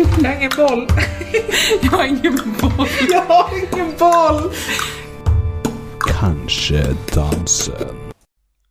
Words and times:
Jag 0.00 0.06
har 0.06 0.36
ingen 0.36 0.50
boll. 0.56 0.86
Jag 1.82 1.90
har 1.90 2.04
ingen 2.04 2.34
boll. 2.60 2.86
Jag 3.10 3.22
har 3.22 3.50
ingen 3.58 3.94
boll. 3.98 4.52
Kanske 6.20 6.96
dansen. 7.14 7.96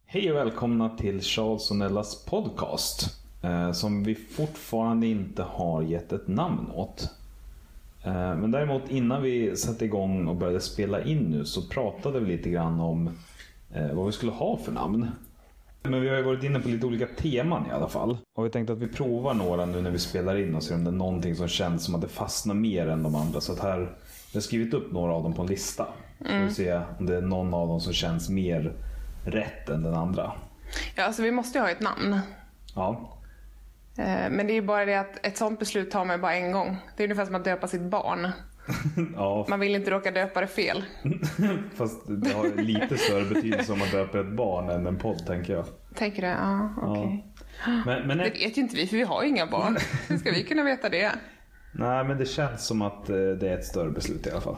Hej 0.05 0.31
och 0.31 0.37
välkomna 0.37 0.89
till 0.89 1.21
Charles 1.21 1.71
och 1.71 1.77
Nellas 1.77 2.25
podcast. 2.25 3.17
Eh, 3.41 3.71
som 3.71 4.03
vi 4.03 4.15
fortfarande 4.15 5.07
inte 5.07 5.43
har 5.43 5.81
gett 5.81 6.13
ett 6.13 6.27
namn 6.27 6.71
åt. 6.71 7.09
Eh, 8.03 8.35
men 8.35 8.51
däremot 8.51 8.89
innan 8.89 9.21
vi 9.21 9.55
satte 9.55 9.85
igång 9.85 10.27
och 10.27 10.35
började 10.35 10.61
spela 10.61 11.03
in 11.03 11.19
nu 11.19 11.45
så 11.45 11.61
pratade 11.61 12.19
vi 12.19 12.37
lite 12.37 12.49
grann 12.49 12.79
om 12.79 13.09
eh, 13.73 13.93
vad 13.93 14.05
vi 14.05 14.11
skulle 14.11 14.31
ha 14.31 14.57
för 14.57 14.71
namn. 14.71 15.07
Men 15.83 16.01
vi 16.01 16.09
har 16.09 16.15
ju 16.15 16.23
varit 16.23 16.43
inne 16.43 16.59
på 16.59 16.67
lite 16.67 16.85
olika 16.85 17.07
teman 17.07 17.65
i 17.69 17.71
alla 17.71 17.87
fall. 17.87 18.17
Och 18.37 18.45
vi 18.45 18.49
tänkte 18.49 18.73
att 18.73 18.79
vi 18.79 18.87
provar 18.87 19.33
några 19.33 19.65
nu 19.65 19.81
när 19.81 19.91
vi 19.91 19.99
spelar 19.99 20.35
in 20.35 20.55
och 20.55 20.63
ser 20.63 20.75
om 20.75 20.83
det 20.83 20.89
är 20.89 20.91
någonting 20.91 21.35
som 21.35 21.47
känns 21.47 21.85
som 21.85 21.95
att 21.95 22.01
det 22.01 22.07
fastnar 22.07 22.55
mer 22.55 22.87
än 22.87 23.03
de 23.03 23.15
andra. 23.15 23.41
Så 23.41 23.51
att 23.53 23.59
här, 23.59 23.79
vi 24.33 24.37
har 24.37 24.41
skrivit 24.41 24.73
upp 24.73 24.91
några 24.91 25.13
av 25.13 25.23
dem 25.23 25.33
på 25.33 25.41
en 25.41 25.47
lista. 25.47 25.87
Så 26.19 26.25
får 26.25 26.45
vi 26.45 26.53
se 26.53 26.81
om 26.99 27.05
det 27.05 27.15
är 27.15 27.21
någon 27.21 27.53
av 27.53 27.67
dem 27.67 27.81
som 27.81 27.93
känns 27.93 28.29
mer 28.29 28.73
rätt 29.25 29.69
än 29.69 29.83
den 29.83 29.93
andra. 29.93 30.31
Ja, 30.95 31.03
alltså 31.03 31.21
vi 31.21 31.31
måste 31.31 31.57
ju 31.57 31.61
ha 31.63 31.71
ett 31.71 31.81
namn. 31.81 32.19
Ja, 32.75 33.18
Men 34.29 34.47
det 34.47 34.53
är 34.53 34.55
ju 34.55 34.61
bara 34.61 34.85
det 34.85 34.95
att 34.95 35.25
ett 35.25 35.37
sånt 35.37 35.59
beslut 35.59 35.91
tar 35.91 36.05
man 36.05 36.21
bara 36.21 36.33
en 36.35 36.51
gång. 36.51 36.77
Det 36.97 37.03
är 37.03 37.05
ungefär 37.07 37.25
som 37.25 37.35
att 37.35 37.43
döpa 37.43 37.67
sitt 37.67 37.81
barn. 37.81 38.31
ja 39.15 39.45
Man 39.49 39.59
vill 39.59 39.75
inte 39.75 39.91
råka 39.91 40.11
döpa 40.11 40.41
det 40.41 40.47
fel. 40.47 40.83
fast 41.75 42.01
det 42.07 42.33
har 42.33 42.61
lite 42.61 42.97
större 42.97 43.25
betydelse 43.25 43.73
om 43.73 43.79
man 43.79 43.87
döper 43.89 44.19
ett 44.19 44.35
barn 44.35 44.69
än 44.69 44.87
en 44.87 44.97
podd 44.97 45.25
tänker 45.27 45.53
jag. 45.53 45.65
Tänker 45.95 46.21
du? 46.21 46.27
Ja, 46.27 46.73
okej. 46.81 47.25
Men, 47.85 48.07
men 48.07 48.17
Det 48.17 48.23
vet 48.23 48.57
ju 48.57 48.61
inte 48.61 48.75
vi, 48.75 48.87
för 48.87 48.97
vi 48.97 49.03
har 49.03 49.23
ju 49.23 49.29
inga 49.29 49.45
barn. 49.45 49.77
Hur 50.07 50.17
ska 50.17 50.31
vi 50.31 50.43
kunna 50.43 50.63
veta 50.63 50.89
det? 50.89 51.11
nej, 51.71 52.03
men 52.05 52.17
det 52.17 52.25
känns 52.25 52.67
som 52.67 52.81
att 52.81 53.09
eh, 53.09 53.15
det 53.15 53.49
är 53.49 53.57
ett 53.57 53.65
större 53.65 53.89
beslut 53.91 54.27
i 54.27 54.31
alla 54.31 54.41
fall. 54.41 54.57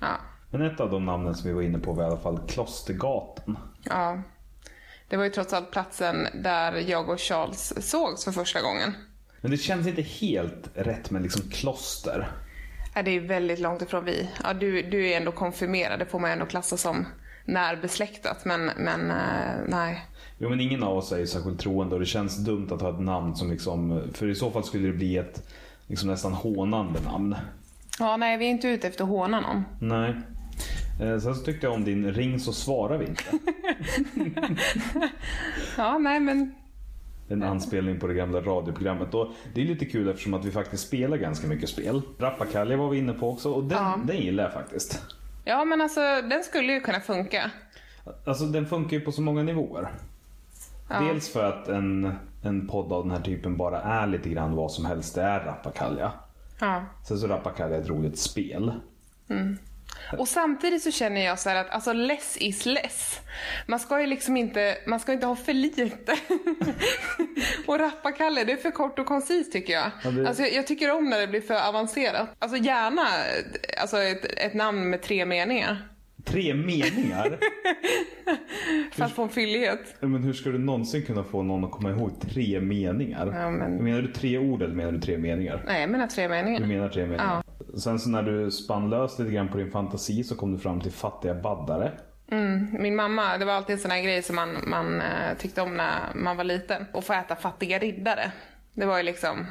Ja. 0.00 0.16
Men 0.50 0.62
ett 0.62 0.80
av 0.80 0.90
de 0.90 1.04
namnen 1.04 1.34
som 1.34 1.48
vi 1.48 1.54
var 1.54 1.62
inne 1.62 1.78
på 1.78 1.92
var 1.92 2.02
i 2.02 2.06
alla 2.06 2.16
fall 2.16 2.40
Klostergatan. 2.48 3.58
ja. 3.82 4.22
Det 5.08 5.16
var 5.16 5.24
ju 5.24 5.30
trots 5.30 5.52
allt 5.52 5.70
platsen 5.70 6.28
där 6.34 6.72
jag 6.72 7.08
och 7.08 7.20
Charles 7.20 7.90
sågs 7.90 8.24
för 8.24 8.32
första 8.32 8.62
gången. 8.62 8.94
Men 9.40 9.50
det 9.50 9.56
känns 9.56 9.86
inte 9.86 10.02
helt 10.02 10.70
rätt 10.74 11.10
med 11.10 11.22
liksom 11.22 11.42
kloster. 11.50 12.28
Ja, 12.94 13.02
det 13.02 13.10
är 13.10 13.20
väldigt 13.20 13.58
långt 13.58 13.82
ifrån 13.82 14.04
vi. 14.04 14.28
Ja, 14.44 14.54
du, 14.54 14.82
du 14.82 15.10
är 15.10 15.16
ändå 15.16 15.32
konfirmerad, 15.32 15.98
det 15.98 16.06
får 16.06 16.18
man 16.18 16.30
ändå 16.30 16.46
klassa 16.46 16.76
som 16.76 17.06
närbesläktat. 17.44 18.44
Men, 18.44 18.64
men 18.64 19.10
eh, 19.10 19.56
nej. 19.68 20.06
Jo 20.38 20.48
men 20.48 20.60
ingen 20.60 20.82
av 20.82 20.96
oss 20.96 21.12
är 21.12 21.18
ju 21.18 21.26
särskilt 21.26 21.60
troende 21.60 21.94
och 21.94 22.00
det 22.00 22.06
känns 22.06 22.36
dumt 22.36 22.68
att 22.72 22.80
ha 22.80 22.90
ett 22.90 23.00
namn 23.00 23.36
som 23.36 23.50
liksom, 23.50 24.02
för 24.12 24.28
i 24.28 24.34
så 24.34 24.50
fall 24.50 24.64
skulle 24.64 24.86
det 24.86 24.92
bli 24.92 25.16
ett 25.16 25.48
liksom 25.86 26.08
nästan 26.08 26.32
hånande 26.32 27.00
namn. 27.00 27.36
Ja, 27.98 28.16
nej, 28.16 28.36
vi 28.36 28.46
är 28.46 28.50
inte 28.50 28.68
ute 28.68 28.88
efter 28.88 29.04
att 29.04 29.10
håna 29.10 29.40
någon. 29.40 29.64
Nej. 29.80 30.14
Eh, 31.00 31.18
Sen 31.18 31.34
så 31.34 31.44
tyckte 31.44 31.66
jag 31.66 31.74
om 31.74 31.84
din 31.84 32.12
ring 32.12 32.40
så 32.40 32.52
svarar 32.52 32.98
vi 32.98 33.06
inte. 33.06 33.22
Ja, 35.76 35.98
nej, 35.98 36.20
men 36.20 36.54
En 37.28 37.42
anspelning 37.42 38.00
på 38.00 38.06
det 38.06 38.14
gamla 38.14 38.40
radioprogrammet. 38.40 39.14
Och 39.14 39.28
det 39.54 39.60
är 39.62 39.66
lite 39.66 39.84
kul 39.86 40.08
eftersom 40.08 40.34
att 40.34 40.44
vi 40.44 40.50
faktiskt 40.50 40.86
spelar 40.86 41.16
ganska 41.16 41.46
mycket 41.46 41.68
spel. 41.68 42.02
Rappakalja 42.18 42.76
var 42.76 42.88
vi 42.90 42.98
inne 42.98 43.12
på 43.12 43.30
också 43.30 43.52
och 43.52 43.64
den, 43.64 43.78
Ja. 43.78 43.98
den 44.04 44.16
gillar 44.16 44.44
jag 44.44 44.52
faktiskt. 44.52 45.02
Ja, 45.44 45.64
men 45.64 45.80
alltså 45.80 46.00
den 46.30 46.44
skulle 46.44 46.72
ju 46.72 46.80
kunna 46.80 47.00
funka. 47.00 47.50
Alltså 48.24 48.44
den 48.44 48.66
funkar 48.66 48.96
ju 48.96 49.00
på 49.00 49.12
så 49.12 49.22
många 49.22 49.42
nivåer. 49.42 49.88
Ja. 50.90 51.00
Dels 51.00 51.28
för 51.32 51.44
att 51.44 51.68
en, 51.68 52.12
en 52.42 52.68
podd 52.68 52.92
av 52.92 53.02
den 53.02 53.10
här 53.16 53.22
typen 53.22 53.56
bara 53.56 53.80
är 53.80 54.06
lite 54.06 54.28
grann 54.28 54.54
vad 54.56 54.72
som 54.72 54.84
helst. 54.84 55.14
Det 55.14 55.22
är 55.22 55.40
Rappakalja. 55.44 56.12
Ja. 56.60 56.82
Sen 57.08 57.18
så 57.18 57.26
är 57.26 57.30
Rappakalja 57.30 57.76
ett 57.76 57.88
roligt 57.88 58.18
spel. 58.18 58.72
Och 60.18 60.28
samtidigt 60.28 60.82
så 60.82 60.90
känner 60.90 61.24
jag 61.24 61.38
så 61.38 61.50
att 61.50 61.70
alltså 61.70 61.92
less 61.92 62.36
is 62.40 62.66
less. 62.66 63.20
Man 63.66 63.78
ska 63.78 64.00
ju 64.00 64.06
liksom 64.06 64.36
inte, 64.36 64.76
man 64.86 65.00
ska 65.00 65.12
inte 65.12 65.26
ha 65.26 65.36
för 65.36 65.52
lite. 65.52 66.16
och 67.66 67.78
rappa-Kalle, 67.78 68.44
det 68.44 68.52
är 68.52 68.56
för 68.56 68.70
kort 68.70 68.98
och 68.98 69.06
koncist 69.06 69.52
tycker 69.52 69.72
jag. 69.72 69.90
Ja, 70.04 70.10
det- 70.10 70.28
Alltså 70.28 70.42
jag, 70.42 70.66
tycker 70.66 70.90
om 70.96 71.10
när 71.10 71.20
det 71.20 71.26
blir 71.26 71.40
för 71.40 71.68
avancerat. 71.68 72.28
Alltså 72.38 72.56
gärna 72.58 73.02
alltså 73.80 73.96
ett, 74.02 74.24
ett 74.24 74.54
namn 74.54 74.90
med 74.90 75.02
tre 75.02 75.24
meningar. 75.26 75.88
Tre 76.24 76.54
meningar? 76.54 77.38
För 78.92 79.04
att 79.04 79.12
få 79.12 79.22
en 79.22 79.28
fyllighet. 79.28 79.96
Ja, 80.00 80.08
Men 80.08 80.22
hur 80.22 80.32
ska 80.32 80.50
du 80.50 80.58
någonsin 80.58 81.06
kunna 81.06 81.24
få 81.24 81.42
någon 81.42 81.64
att 81.64 81.70
komma 81.70 81.90
ihåg 81.90 82.10
tre 82.32 82.60
meningar? 82.60 83.32
Ja, 83.40 83.50
men- 83.50 83.84
Menar 83.84 84.02
du 84.02 84.12
tre 84.12 84.38
ord 84.38 84.62
eller 84.62 84.74
menar 84.74 84.92
du 84.92 85.00
tre 85.00 85.18
meningar? 85.18 85.62
Nej, 85.66 85.80
jag 85.80 85.90
menar 85.90 86.06
tre 86.06 86.28
meningar. 86.28 86.60
Du 86.60 86.66
menar 86.66 86.88
tre 86.88 87.02
meningar? 87.02 87.42
Sen 87.80 87.98
så 87.98 88.08
när 88.08 88.22
du 88.22 88.50
spann 88.50 88.90
lös 88.90 89.18
lite 89.18 89.32
grann 89.32 89.48
på 89.48 89.56
din 89.56 89.70
fantasi 89.70 90.24
så 90.24 90.36
kom 90.36 90.52
du 90.52 90.58
fram 90.58 90.80
till 90.80 90.92
fattiga 90.92 91.34
baddare. 91.34 91.92
Min 92.78 92.96
mamma, 92.96 93.38
det 93.38 93.44
var 93.44 93.52
alltid 93.52 93.74
en 93.74 93.82
sån 93.82 93.90
här 93.90 94.02
grej 94.02 94.22
som 94.22 94.36
man, 94.36 94.56
man 94.66 95.00
eh, 95.00 95.36
tyckte 95.38 95.62
om 95.62 95.76
när 95.76 96.14
man 96.14 96.36
var 96.36 96.44
liten. 96.44 96.86
Och 96.92 97.04
få 97.04 97.12
äta 97.12 97.36
fattiga 97.36 97.78
riddare. 97.78 98.32
Det 98.74 98.86
var 98.86 98.96
ju 98.96 99.02
liksom 99.02 99.46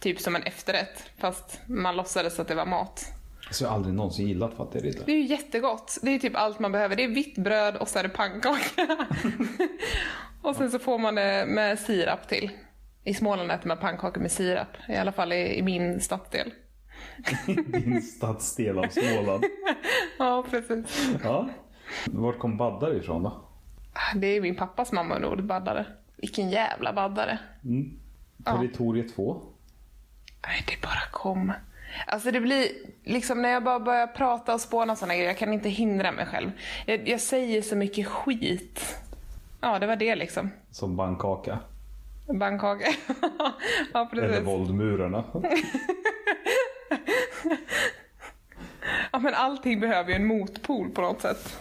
typ 0.00 0.20
som 0.20 0.36
en 0.36 0.42
efterrätt. 0.42 1.10
Fast 1.18 1.60
man 1.66 1.96
låtsades 1.96 2.40
att 2.40 2.48
det 2.48 2.54
var 2.54 2.66
mat. 2.66 3.04
Så 3.50 3.64
jag 3.64 3.68
har 3.68 3.76
aldrig 3.76 3.94
någonsin 3.94 4.28
gillat 4.28 4.54
fattiga 4.56 4.82
riddare. 4.82 5.04
Det 5.06 5.12
är 5.12 5.16
ju 5.16 5.26
jättegott. 5.26 5.98
Det 6.02 6.14
är 6.14 6.18
typ 6.18 6.36
allt 6.36 6.58
man 6.58 6.72
behöver. 6.72 6.96
Det 6.96 7.04
är 7.04 7.08
vitt 7.08 7.38
bröd 7.38 7.76
och 7.76 7.88
så 7.88 7.98
är 7.98 8.02
det 8.02 8.08
pannkaka. 8.08 8.96
och 10.42 10.56
sen 10.56 10.70
så 10.70 10.78
får 10.78 10.98
man 10.98 11.14
det 11.14 11.46
med 11.48 11.78
sirap 11.78 12.28
till. 12.28 12.50
I 13.04 13.14
Småland 13.14 13.50
äter 13.52 13.68
man 13.68 13.78
pannkakor 13.78 14.20
med 14.20 14.32
sirap. 14.32 14.68
I 14.88 14.96
alla 14.96 15.12
fall 15.12 15.32
i, 15.32 15.58
i 15.58 15.62
min 15.62 16.00
stadsdel. 16.00 16.52
Din 17.66 18.02
stadsdel 18.02 18.78
av 18.78 18.88
Småland. 18.88 19.44
Ja, 20.18 20.44
precis. 20.50 21.08
Ja. 21.24 21.48
Vart 22.06 22.38
kom 22.38 22.56
baddare 22.56 22.96
ifrån 22.96 23.22
då? 23.22 23.44
Det 24.16 24.26
är 24.26 24.40
min 24.40 24.56
pappas 24.56 24.92
mamma 24.92 25.16
och 25.16 25.32
ordet 25.32 25.44
baddare. 25.44 25.86
Vilken 26.16 26.50
jävla 26.50 26.92
baddare. 26.92 27.38
Territoriet 28.44 29.14
2. 29.14 29.42
Nej, 30.46 30.64
det 30.66 30.82
bara 30.82 31.10
kom. 31.10 31.52
Alltså 32.06 32.30
det 32.30 32.40
blir, 32.40 32.68
liksom 33.04 33.42
när 33.42 33.48
jag 33.48 33.64
bara 33.64 33.80
börjar 33.80 34.06
prata 34.06 34.54
och 34.54 34.60
spåna 34.60 34.96
såna 34.96 35.14
grejer, 35.14 35.28
jag 35.28 35.38
kan 35.38 35.52
inte 35.52 35.68
hindra 35.68 36.12
mig 36.12 36.26
själv. 36.26 36.50
Jag, 36.86 37.08
jag 37.08 37.20
säger 37.20 37.62
så 37.62 37.76
mycket 37.76 38.06
skit. 38.06 38.98
Ja, 39.60 39.78
det 39.78 39.86
var 39.86 39.96
det 39.96 40.16
liksom. 40.16 40.50
Som 40.70 40.96
bankkaka. 40.96 41.58
Bankkaka. 42.38 42.84
ja, 43.92 44.08
Eller 44.12 44.28
precis. 44.28 44.46
våldmurarna. 44.46 45.24
Ja, 49.12 49.18
men 49.18 49.34
allting 49.34 49.80
behöver 49.80 50.10
ju 50.10 50.16
en 50.16 50.26
motpol 50.26 50.90
på 50.90 51.00
något 51.00 51.20
sätt. 51.22 51.58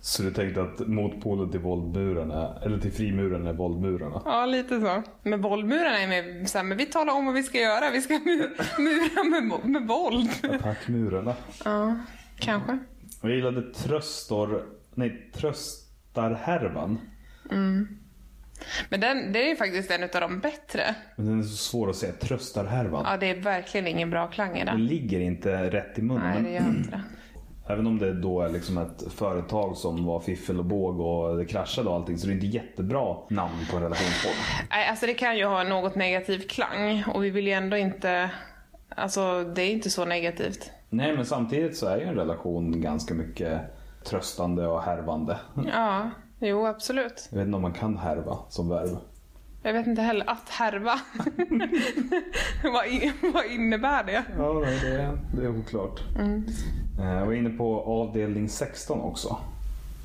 Så 0.00 0.22
du 0.22 0.30
tänkte 0.32 0.62
att 0.62 0.78
motpolen 0.88 1.50
till 1.50 1.60
våldmurarna, 1.60 2.58
eller 2.64 2.78
till 2.78 2.92
frimurarna 2.92 3.48
är 3.50 3.54
våldmurarna? 3.54 4.22
Ja, 4.24 4.46
lite 4.46 4.80
så. 4.80 5.02
Men 5.22 5.40
våldmurarna 5.42 5.98
är 5.98 6.08
med 6.08 6.50
så 6.50 6.58
här, 6.58 6.64
men 6.64 6.78
vi 6.78 6.86
talar 6.86 7.14
om 7.14 7.26
vad 7.26 7.34
vi 7.34 7.42
ska 7.42 7.58
göra. 7.58 7.90
Vi 7.90 8.00
ska 8.00 8.14
mu- 8.14 8.50
mura 8.78 9.24
med, 9.40 9.64
med 9.70 9.88
våld. 9.88 10.30
Attackmurarna. 10.42 11.34
Ja, 11.64 11.96
kanske. 12.38 12.78
Jag 13.22 13.30
gillade 13.34 13.74
tröstor, 13.74 14.62
nej, 14.94 15.30
tröstarhärvan. 15.34 16.98
Men 18.88 19.00
den, 19.00 19.32
det 19.32 19.50
är 19.50 19.56
faktiskt 19.56 19.90
en 19.90 20.02
av 20.02 20.08
de 20.20 20.40
bättre. 20.40 20.94
Men 21.16 21.26
den 21.26 21.38
är 21.38 21.42
så 21.42 21.56
svår 21.56 21.90
att 21.90 21.96
säga, 21.96 22.12
tröstarhärvan. 22.12 23.06
Ja, 23.10 23.16
det 23.16 23.30
är 23.30 23.34
verkligen 23.40 23.86
ingen 23.86 24.10
bra 24.10 24.26
klang 24.26 24.56
i 24.56 24.58
Den 24.58 24.66
den. 24.66 24.86
ligger 24.86 25.20
inte 25.20 25.70
rätt 25.70 25.98
i 25.98 26.02
munnen. 26.02 26.32
Nej, 26.34 26.42
det 26.42 26.50
gör 26.50 26.68
inte 26.68 26.90
det. 26.90 27.02
Även 27.72 27.86
om 27.86 27.98
det 27.98 28.12
då 28.20 28.42
är 28.42 28.48
liksom 28.48 28.78
ett 28.78 29.12
företag 29.16 29.76
som 29.76 30.04
var 30.04 30.20
fiffel 30.20 30.58
och 30.58 30.64
båg 30.64 31.00
och 31.00 31.36
det 31.38 31.44
kraschade 31.44 31.88
och 31.88 31.94
allting 31.94 32.18
så 32.18 32.26
det 32.26 32.32
är 32.32 32.34
inte 32.34 32.46
jättebra 32.46 33.16
namn 33.30 33.52
på 33.70 33.76
en 33.76 33.82
relationspodd. 33.82 34.32
Nej, 34.70 34.88
alltså 34.88 35.06
det 35.06 35.14
kan 35.14 35.36
ju 35.38 35.44
ha 35.44 35.62
något 35.62 35.94
negativ 35.94 36.38
klang 36.48 37.04
och 37.14 37.24
vi 37.24 37.30
vill 37.30 37.46
ju 37.46 37.52
ändå 37.52 37.76
inte... 37.76 38.30
Alltså 38.88 39.44
det 39.44 39.62
är 39.62 39.70
inte 39.70 39.90
så 39.90 40.04
negativt. 40.04 40.70
Nej 40.90 41.16
men 41.16 41.26
samtidigt 41.26 41.76
så 41.76 41.86
är 41.86 41.96
ju 41.96 42.02
en 42.04 42.14
relation 42.14 42.80
ganska 42.80 43.14
mycket 43.14 43.60
tröstande 44.04 44.66
och 44.66 44.82
härvande. 44.82 45.36
Ja, 45.72 46.10
jo 46.42 46.66
absolut. 46.66 47.28
Jag 47.30 47.38
vet 47.38 47.46
inte 47.46 47.56
om 47.56 47.62
man 47.62 47.72
kan 47.72 47.96
härva 47.96 48.38
som 48.48 48.68
verb. 48.68 48.96
Jag 49.62 49.72
vet 49.72 49.86
inte 49.86 50.02
heller, 50.02 50.30
att 50.30 50.48
härva. 50.48 51.00
vad, 52.72 52.86
in, 52.86 53.12
vad 53.34 53.44
innebär 53.46 54.04
det? 54.04 54.24
Ja, 54.38 54.52
det, 54.52 54.88
är, 54.88 55.18
det 55.36 55.42
är 55.44 55.58
oklart. 55.58 56.00
Eh, 56.98 57.04
Jag 57.04 57.26
var 57.26 57.32
inne 57.32 57.50
på 57.50 57.82
avdelning 57.82 58.48
16 58.48 59.00
också. 59.00 59.36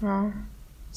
Ja. 0.02 0.32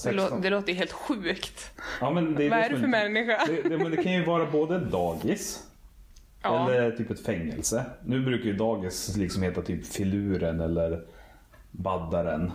Det, 0.05 0.13
lå, 0.13 0.23
16. 0.23 0.41
det 0.43 0.51
låter 0.51 0.69
ju 0.73 0.75
helt 0.79 0.93
sjukt. 0.93 1.71
Ja, 2.01 2.11
men 2.11 2.35
det 2.35 2.47
är 2.47 2.51
Vad 2.51 2.59
är 2.59 2.65
som 2.65 2.75
det 2.75 2.81
för 2.81 2.89
människa? 2.89 3.39
Det, 3.47 3.63
det, 3.69 3.79
men 3.79 3.91
det 3.91 4.03
kan 4.03 4.13
ju 4.13 4.25
vara 4.25 4.47
både 4.47 4.79
dagis 4.79 5.67
Ja. 6.43 6.71
eller 6.71 6.91
typ 6.97 7.11
ett 7.11 7.25
fängelse. 7.27 7.85
Nu 8.05 8.25
brukar 8.25 8.45
ju 8.45 8.57
dagis 8.57 9.17
liksom 9.17 9.43
heta 9.43 9.63
typ 9.63 9.87
filuren 9.87 10.61
eller 10.61 11.05
baddaren, 11.71 12.53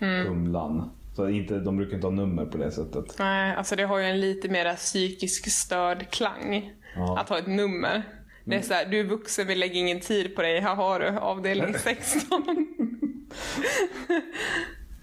Mm. 0.00 0.26
humlan. 0.26 0.90
Så 1.16 1.28
inte, 1.28 1.58
de 1.58 1.76
brukar 1.76 1.94
inte 1.94 2.06
ha 2.06 2.14
nummer 2.14 2.46
på 2.46 2.58
det 2.58 2.70
sättet. 2.70 3.18
Nej, 3.18 3.56
alltså 3.56 3.76
det 3.76 3.84
har 3.84 3.98
ju 3.98 4.04
en 4.04 4.20
lite 4.20 4.48
mer 4.48 4.76
psykisk 4.76 5.50
störd 5.50 6.10
klang. 6.10 6.72
Ja. 6.96 7.18
Att 7.18 7.28
ha 7.28 7.38
ett 7.38 7.46
nummer. 7.46 8.02
Det 8.44 8.56
är 8.56 8.62
så 8.62 8.74
här, 8.74 8.86
du 8.86 9.00
är 9.00 9.04
vuxen, 9.04 9.46
vi 9.46 9.54
lägger 9.54 9.80
ingen 9.80 10.00
tid 10.00 10.36
på 10.36 10.42
dig. 10.42 10.60
Här 10.60 10.74
har 10.74 11.00
du 11.00 11.08
avdelning 11.08 11.74
16. 11.74 12.42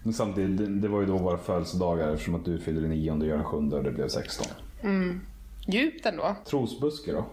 Men 0.02 0.12
samtidigt, 0.12 0.58
det, 0.58 0.80
det 0.80 0.88
var 0.88 1.00
ju 1.00 1.06
då 1.06 1.18
våra 1.18 1.38
födelsedagar 1.38 2.12
eftersom 2.12 2.34
att 2.34 2.44
du 2.44 2.58
fyllde 2.58 2.88
9 2.88 3.12
och 3.12 3.26
jag 3.26 3.38
den 3.38 3.44
7 3.44 3.56
och 3.56 3.84
det 3.84 3.90
blev 3.90 4.08
16. 4.08 4.46
Djupt 5.66 6.06
ändå. 6.06 6.36
Trosbuske 6.46 7.12
då? 7.12 7.26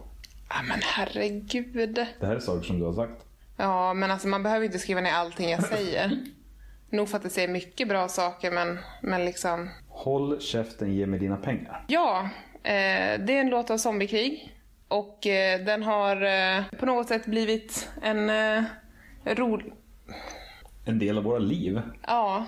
Ja 0.49 0.55
men 0.67 0.79
herregud. 0.83 1.93
Det 2.19 2.25
här 2.25 2.35
är 2.35 2.39
saker 2.39 2.63
som 2.63 2.79
du 2.79 2.85
har 2.85 2.93
sagt. 2.93 3.25
Ja 3.57 3.93
men 3.93 4.11
alltså 4.11 4.27
man 4.27 4.43
behöver 4.43 4.65
inte 4.65 4.79
skriva 4.79 5.01
ner 5.01 5.13
allting 5.13 5.49
jag 5.49 5.63
säger. 5.63 6.19
Nog 6.91 7.09
för 7.09 7.17
att 7.17 7.23
det 7.23 7.29
säger 7.29 7.47
mycket 7.47 7.87
bra 7.87 8.07
saker 8.07 8.51
men, 8.51 8.79
men 9.01 9.25
liksom. 9.25 9.69
Håll 9.87 10.41
käften, 10.41 10.93
ge 10.95 11.05
mig 11.05 11.19
dina 11.19 11.37
pengar. 11.37 11.85
Ja, 11.87 12.29
eh, 12.63 13.19
det 13.25 13.37
är 13.37 13.41
en 13.41 13.49
låt 13.49 13.69
av 13.69 13.77
Zombiekrig. 13.77 14.55
Och 14.87 15.27
eh, 15.27 15.65
den 15.65 15.83
har 15.83 16.15
eh, 16.15 16.63
på 16.79 16.85
något 16.85 17.07
sätt 17.07 17.25
blivit 17.25 17.89
en 18.01 18.29
eh, 18.29 18.63
rolig... 19.25 19.73
En 20.85 20.99
del 20.99 21.17
av 21.17 21.23
våra 21.23 21.39
liv. 21.39 21.81
Ja, 22.07 22.45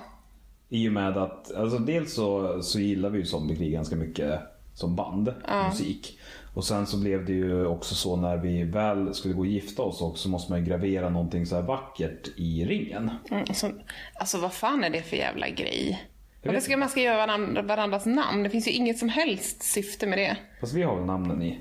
I 0.70 0.90
och 0.90 0.94
med 0.94 1.18
att, 1.18 1.56
alltså 1.56 1.78
dels 1.78 2.14
så, 2.14 2.62
så 2.64 2.80
gillar 2.80 3.10
vi 3.10 3.20
ju 3.20 3.26
Zombiekrig 3.26 3.72
ganska 3.72 3.96
mycket 3.96 4.40
som 4.74 4.96
band, 4.96 5.34
musik. 5.70 6.20
Och 6.54 6.64
sen 6.64 6.86
så 6.88 6.98
blev 7.02 7.26
det 7.26 7.32
ju 7.34 7.66
också 7.66 7.96
så 7.96 8.16
när 8.16 8.38
vi 8.38 8.64
väl 8.64 9.14
skulle 9.14 9.34
gå 9.34 9.40
och 9.40 9.46
gifta 9.48 9.82
oss 9.82 10.02
också 10.02 10.30
måste 10.30 10.52
man 10.52 10.60
ju 10.60 10.66
gravera 10.66 11.10
någonting 11.10 11.46
så 11.46 11.56
här 11.56 11.62
vackert 11.62 12.28
i 12.38 12.66
ringen. 12.66 13.12
mm, 13.32 13.46
så, 13.46 13.72
alltså 14.16 14.38
vad 14.38 14.54
fan 14.54 14.84
är 14.84 14.90
det 14.90 15.02
för 15.02 15.16
jävla 15.18 15.50
grej? 15.50 16.04
Varför 16.46 16.60
ska 16.60 16.78
man 16.78 16.90
ska 16.90 17.02
göra 17.02 17.18
varandra, 17.18 17.62
varandras 17.62 18.06
namn? 18.06 18.44
Det 18.44 18.50
finns 18.50 18.68
ju 18.68 18.72
inget 18.72 18.98
som 18.98 19.10
helst 19.10 19.64
syfte 19.64 20.08
med 20.08 20.18
det. 20.18 20.38
Fast 20.60 20.74
vi 20.74 20.84
har 20.84 20.96
väl 20.96 21.06
namnen 21.06 21.42
i? 21.42 21.60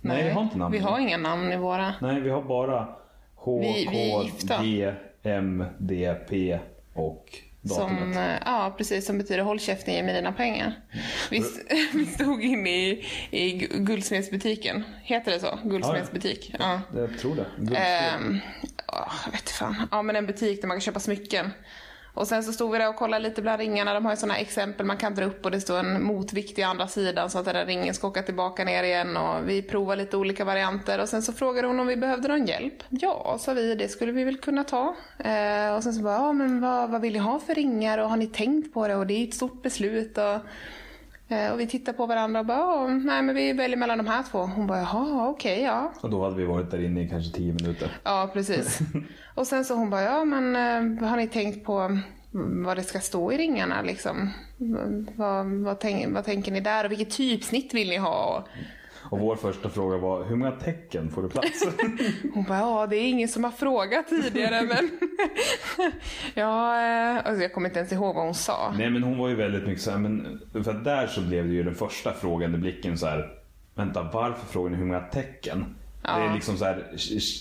Nej, 0.00 0.24
vi 0.24 0.30
har 0.30 0.42
inte 0.42 0.58
namnen 0.58 0.80
Vi 0.80 0.86
har 0.86 0.98
inga 0.98 1.16
namn 1.16 1.52
i 1.52 1.56
våra. 1.56 1.94
Nej, 2.00 2.20
vi 2.20 2.30
har 2.30 2.42
bara 2.42 2.88
H, 3.34 3.60
Vi- 3.60 3.88
vi 3.90 4.10
K, 4.12 4.22
gifta. 4.22 4.62
G, 4.64 4.92
M, 5.22 5.64
D, 5.78 6.14
P 6.28 6.58
och 6.94 7.26
datumet. 7.68 8.14
Som, 8.14 8.22
eh, 8.22 8.38
ja, 8.44 8.74
precis. 8.78 9.06
Som 9.06 9.18
betyder 9.18 9.42
håll 9.42 9.60
käften, 9.60 9.94
ge 9.94 10.02
mig 10.02 10.14
dina 10.14 10.32
pengar. 10.32 10.72
Vi, 11.30 11.44
vi 11.92 12.06
stod 12.06 12.40
inne 12.42 12.70
i, 12.70 13.04
i 13.30 13.58
gu- 13.58 13.78
guldsmedsbutiken. 13.78 14.84
Heter 15.02 15.32
det 15.32 15.40
så? 15.40 15.58
Guldsmedsbutik? 15.64 16.54
Ja. 16.58 16.80
Jag 16.94 17.18
tror 17.18 17.36
det. 17.36 17.46
Guldsten. 17.56 17.84
Ehm, 17.86 18.38
åh, 18.92 19.12
jag 19.24 19.32
vet 19.32 19.50
fan. 19.50 19.88
Ja, 19.90 20.02
men 20.02 20.16
en 20.16 20.26
butik 20.26 20.60
där 20.60 20.68
man 20.68 20.76
kan 20.76 20.80
köpa 20.80 21.00
smycken. 21.00 21.50
Och 22.14 22.28
sen 22.28 22.42
så 22.42 22.52
stod 22.52 22.72
vi 22.72 22.78
där 22.78 22.88
och 22.88 22.96
kollade 22.96 23.22
lite 23.22 23.42
bland 23.42 23.60
ringarna. 23.60 23.94
De 23.94 24.04
har 24.04 24.12
ju 24.12 24.16
sådana 24.16 24.38
exempel 24.38 24.86
man 24.86 24.96
kan 24.96 25.14
dra 25.14 25.24
upp 25.24 25.44
och 25.44 25.50
det 25.50 25.60
står 25.60 25.78
en 25.78 26.02
motvikt 26.02 26.58
i 26.58 26.62
andra 26.62 26.88
sidan 26.88 27.30
så 27.30 27.38
att 27.38 27.44
den 27.44 27.54
där 27.54 27.66
ringen 27.66 27.94
ska 27.94 28.08
åka 28.08 28.22
tillbaka 28.22 28.64
ner 28.64 28.82
igen. 28.84 29.16
Och 29.16 29.48
vi 29.48 29.62
provade 29.62 30.02
lite 30.02 30.16
olika 30.16 30.44
varianter 30.44 31.00
och 31.00 31.08
sen 31.08 31.22
så 31.22 31.32
frågade 31.32 31.66
hon 31.68 31.80
om 31.80 31.86
vi 31.86 31.96
behövde 31.96 32.28
någon 32.28 32.46
hjälp. 32.46 32.82
Ja, 32.88 33.36
sa 33.40 33.52
vi, 33.52 33.74
det 33.74 33.88
skulle 33.88 34.12
vi 34.12 34.24
väl 34.24 34.36
kunna 34.36 34.64
ta. 34.64 34.94
Eh, 35.18 35.74
och 35.74 35.82
sen 35.82 35.94
så 35.94 36.02
bara, 36.02 36.14
ja 36.14 36.32
men 36.32 36.60
vad, 36.60 36.90
vad 36.90 37.00
vill 37.00 37.12
ni 37.12 37.18
ha 37.18 37.38
för 37.38 37.54
ringar 37.54 37.98
och 37.98 38.10
har 38.10 38.16
ni 38.16 38.26
tänkt 38.26 38.74
på 38.74 38.88
det? 38.88 38.96
Och 38.96 39.06
det 39.06 39.14
är 39.14 39.18
ju 39.18 39.28
ett 39.28 39.34
stort 39.34 39.62
beslut. 39.62 40.18
Och, 40.18 40.40
och 41.52 41.60
vi 41.60 41.66
tittar 41.66 41.92
på 41.92 42.06
varandra 42.06 42.40
och 42.40 42.46
bara, 42.46 42.86
nej 42.86 43.22
men 43.22 43.34
vi 43.34 43.52
väljer 43.52 43.76
mellan 43.76 43.98
de 43.98 44.06
här 44.06 44.22
två. 44.22 44.38
Hon 44.38 44.66
bara, 44.66 44.78
jaha 44.78 45.28
okej 45.28 45.62
ja. 45.62 45.92
Och 46.00 46.10
då 46.10 46.24
hade 46.24 46.36
vi 46.36 46.44
varit 46.44 46.70
där 46.70 46.84
inne 46.84 47.02
i 47.02 47.08
kanske 47.08 47.36
10 47.36 47.52
minuter. 47.52 47.90
Ja, 48.04 48.30
precis. 48.32 48.78
Och 49.34 49.46
sen 49.46 49.64
så 49.64 49.74
hon 49.74 49.90
bara, 49.90 50.02
ja 50.02 50.24
men 50.24 50.56
eh, 50.56 51.08
har 51.08 51.16
ni 51.16 51.28
tänkt 51.28 51.64
på 51.64 51.98
vad 52.64 52.76
det 52.76 52.82
ska 52.82 53.00
stå 53.00 53.32
i 53.32 53.38
ringarna 53.38 53.82
liksom? 53.82 54.30
Vad, 55.16 55.46
vad, 55.46 55.80
tänk, 55.80 56.14
vad 56.14 56.24
tänker 56.24 56.52
ni 56.52 56.60
där 56.60 56.84
och 56.84 56.90
vilket 56.90 57.10
typsnitt 57.10 57.74
vill 57.74 57.88
ni 57.88 57.96
ha? 57.96 58.46
Och 59.10 59.18
vår 59.20 59.36
första 59.36 59.68
fråga 59.70 59.96
var, 59.98 60.24
hur 60.24 60.36
många 60.36 60.50
tecken 60.50 61.10
får 61.10 61.22
det 61.22 61.28
plats? 61.28 61.64
Hon 62.34 62.44
bara, 62.44 62.58
ja 62.58 62.86
det 62.86 62.96
är 62.96 63.08
ingen 63.08 63.28
som 63.28 63.44
har 63.44 63.50
frågat 63.50 64.08
tidigare 64.08 64.62
men... 64.66 64.90
ja, 66.34 66.80
eh, 66.82 67.16
alltså 67.26 67.42
jag 67.42 67.52
kommer 67.52 67.68
inte 67.68 67.78
ens 67.78 67.92
ihåg 67.92 68.14
vad 68.14 68.24
hon 68.24 68.34
sa. 68.34 68.74
Nej 68.78 68.90
men 68.90 69.02
hon 69.02 69.18
var 69.18 69.28
ju 69.28 69.34
väldigt 69.34 69.66
mycket 69.66 69.82
så 69.82 69.90
här, 69.90 69.98
men 69.98 70.40
för 70.52 70.70
att 70.70 70.84
där 70.84 71.06
så 71.06 71.20
blev 71.20 71.48
det 71.48 71.54
ju 71.54 71.62
den 71.62 71.74
första 71.74 72.12
frågande 72.12 72.58
blicken 72.58 72.98
så 72.98 73.06
här. 73.06 73.32
Vänta, 73.74 74.10
varför 74.12 74.46
frågar 74.46 74.70
ni 74.70 74.76
hur 74.76 74.84
många 74.84 75.00
tecken? 75.00 75.74
Det 76.02 76.08
är 76.10 76.34
liksom 76.34 76.56
så 76.56 76.64
här, 76.64 76.86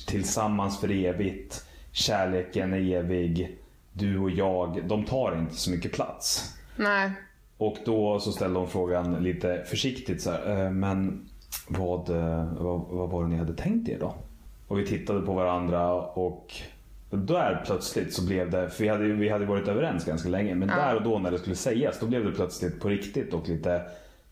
tillsammans 0.07 0.80
för 0.80 0.92
evigt, 0.92 1.66
kärleken 1.92 2.74
är 2.74 2.98
evig, 2.98 3.57
du 3.94 4.18
och 4.19 4.30
jag, 4.30 4.81
de 4.88 5.06
tar 5.06 5.38
inte 5.39 5.56
så 5.56 5.71
mycket 5.71 5.92
plats. 5.92 6.56
Nej. 6.75 7.12
Och 7.57 7.77
då 7.86 8.19
så 8.19 8.31
ställde 8.31 8.59
hon 8.59 8.69
frågan 8.69 9.24
lite 9.24 9.63
försiktigt 9.69 10.21
så 10.21 10.31
här, 10.31 10.66
"Eh, 10.66 10.71
men 10.71 11.30
vad, 11.78 12.10
eh, 12.10 12.54
vad, 12.60 12.81
vad 12.90 13.10
var 13.10 13.24
det 13.24 13.30
ni 13.30 13.38
hade 13.38 13.54
tänkt 13.54 13.90
er 13.90 14.00
då? 14.00 14.16
Och 14.68 14.80
vi 14.80 14.86
tittade 14.86 15.22
på 15.22 15.34
varandra 15.34 15.94
och 15.94 16.54
där 17.10 17.64
plötsligt 17.66 18.14
så 18.14 18.25
blev 18.25 18.52
det, 18.52 18.70
för 18.70 18.84
vi 18.84 18.90
hade, 18.90 19.04
vi 19.04 19.30
hade 19.30 19.46
varit 19.46 19.68
överens 19.68 20.06
ganska 20.06 20.30
länge, 20.30 20.56
men 20.56 20.68
där 20.68 20.96
och 20.96 21.04
då 21.04 21.20
när 21.20 21.31
det 21.31 21.38
skulle 21.38 21.56
sägas 21.56 22.00
då 22.00 22.06
blev 22.06 22.25
det 22.25 22.31
plötsligt 22.31 22.81
på 22.81 22.90
riktigt 22.90 23.34
och 23.34 23.50
lite 23.50 23.81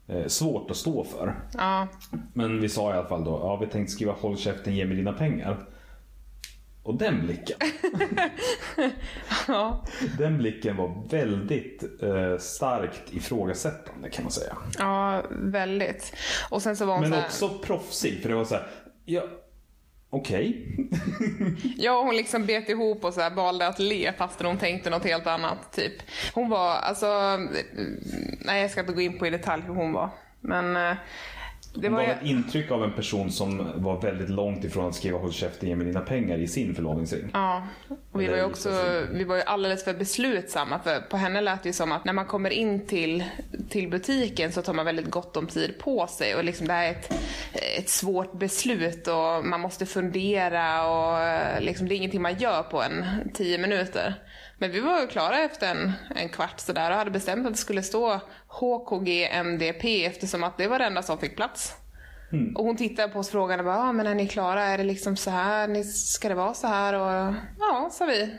eh, 0.08 0.28
svårt 0.28 0.72
att 0.72 0.78
stå 0.78 1.04
för. 1.04 1.36
Ja. 1.54 1.88
Men 2.34 2.62
vi 2.62 2.70
sa 2.70 2.90
i 2.90 2.94
alla 2.94 3.08
fall 3.08 3.24
då, 3.24 3.32
ja 3.32 3.56
vi 3.56 3.68
tänkte 3.68 3.94
skriva 3.94 4.12
håll 4.12 4.38
käften, 4.38 4.76
ge 4.76 4.86
mig 4.86 4.98
dina 4.98 5.14
pengar. 5.14 5.58
Och 6.84 6.96
den 6.98 7.26
blicken, 7.26 7.58
Ja. 9.48 9.86
den 10.18 10.38
blicken 10.38 10.78
var 10.78 11.08
väldigt 11.10 11.84
eh, 12.04 12.38
starkt 12.38 13.14
ifrågasättande 13.14 14.10
kan 14.10 14.24
man 14.24 14.32
säga. 14.32 14.58
ja, 14.80 15.24
väldigt. 15.32 16.14
Och 16.50 16.62
sen 16.62 16.76
så 16.76 16.86
var 16.86 16.94
hon 16.94 17.02
Men 17.04 17.14
här, 17.14 17.26
också 17.26 17.50
proffsig 17.50 18.22
för 18.22 18.30
det 18.30 18.36
var 18.36 18.46
så 18.46 18.56
här, 18.56 18.68
ja, 19.06 19.24
okej. 20.10 20.68
Ja, 21.78 22.04
hon 22.04 22.16
liksom 22.16 22.46
bet 22.46 22.70
ihop 22.70 23.06
och 23.06 23.14
så 23.14 23.22
här 23.22 23.32
valde 23.36 23.68
att 23.68 23.80
le 23.80 24.14
fastän 24.18 24.48
hon 24.48 24.58
tänkte 24.58 24.90
något 24.90 25.06
helt 25.06 25.28
annat. 25.28 25.74
Typ. 25.74 25.94
Hon 26.34 26.50
var, 26.50 26.70
alltså, 26.76 27.38
nej 28.46 28.62
jag 28.62 28.72
ska 28.72 28.80
inte 28.82 28.94
gå 28.94 29.02
in 29.02 29.20
på 29.20 29.28
i 29.28 29.30
detalj 29.30 29.64
hur 29.68 29.74
hon 29.74 29.94
var. 29.94 30.10
Men 30.40 30.76
eh, 30.78 30.98
det 31.74 31.90
var 31.90 32.02
ett 32.02 32.24
intryck 32.24 32.72
av 32.72 32.84
en 32.84 32.94
person 32.94 33.32
som 33.32 33.72
var 33.76 34.02
väldigt 34.02 34.30
långt 34.30 34.64
ifrån 34.64 34.90
att 34.90 34.96
skriva 34.96 35.18
håll 35.18 35.32
käften, 35.32 35.70
ge 35.70 35.76
mig 35.76 35.88
dina 35.88 36.00
pengar 36.00 36.38
i 36.38 36.48
sin 36.48 36.76
förlovningsring. 36.76 37.30
Ja, 37.34 37.68
och 38.12 38.22
vi 38.22 38.28
var 38.28 38.38
ju 38.38 38.44
också 38.44 38.70
vi 39.12 39.24
var 39.24 39.36
ju 39.36 39.42
alldeles 39.42 39.84
för 39.84 39.94
beslutsamma. 39.94 40.80
För 40.80 41.00
på 41.00 41.18
henne 41.18 41.42
lät 41.42 41.64
det 41.64 41.74
som 41.74 41.92
att 41.92 42.06
när 42.06 42.14
man 42.14 42.26
kommer 42.26 42.50
in 42.50 42.88
till, 42.88 43.24
till 43.70 43.90
butiken 43.90 44.52
så 44.52 44.62
tar 44.62 44.74
man 44.74 44.86
väldigt 44.86 45.10
gott 45.10 45.38
om 45.38 45.48
tid 45.48 45.80
på 45.80 46.08
sig. 46.08 46.36
Och 46.36 46.44
liksom 46.44 46.68
det 46.68 46.74
här 46.74 46.86
är 46.86 46.92
ett, 46.92 47.14
ett 47.78 47.90
svårt 47.90 48.40
beslut 48.40 49.08
och 49.08 49.46
man 49.46 49.62
måste 49.62 49.86
fundera 49.86 50.88
och 50.88 51.20
eh, 51.20 51.62
liksom 51.62 51.88
det 51.88 51.96
är 51.96 51.98
ingenting 51.98 52.22
man 52.22 52.38
gör 52.38 52.64
på 52.64 52.82
en 52.82 53.06
tio 53.34 53.58
minuter. 53.58 54.16
Men 54.62 54.72
vi 54.72 54.80
var 54.80 55.02
ju 55.02 55.08
klara 55.08 55.40
efter 55.40 55.72
en, 55.72 55.92
en 56.16 56.30
kvart 56.30 56.60
sådär 56.60 56.92
och 56.92 56.98
hade 56.98 57.12
bestämt 57.12 57.48
att 57.48 57.54
det 57.54 57.60
skulle 57.60 57.84
stå 57.84 58.20
HKG 58.48 59.28
MDP 59.32 60.06
eftersom 60.06 60.44
att 60.44 60.58
det 60.58 60.68
var 60.68 60.80
det 60.80 60.86
enda 60.86 61.02
som 61.02 61.18
fick 61.18 61.36
plats. 61.36 61.76
Och 62.56 62.66
hon 62.66 62.78
tittade 62.78 63.08
på 63.14 63.20
oss 63.20 63.30
frågan 63.30 63.60
och 63.60 63.66
bara, 63.66 63.76
ja 63.76 63.92
men 63.92 64.08
är 64.08 64.16
ni 64.16 64.28
klara? 64.28 64.64
Är 64.64 64.78
det 64.78 64.84
liksom 64.84 65.16
så 65.18 65.30
här? 65.30 65.68
Ni- 65.68 65.84
Ska 65.84 66.30
det 66.30 66.36
vara 66.36 66.54
så 66.54 66.68
här? 66.68 66.94
Och 66.94 67.34
ja, 67.60 67.90
sa 67.92 68.06
vi. 68.06 68.36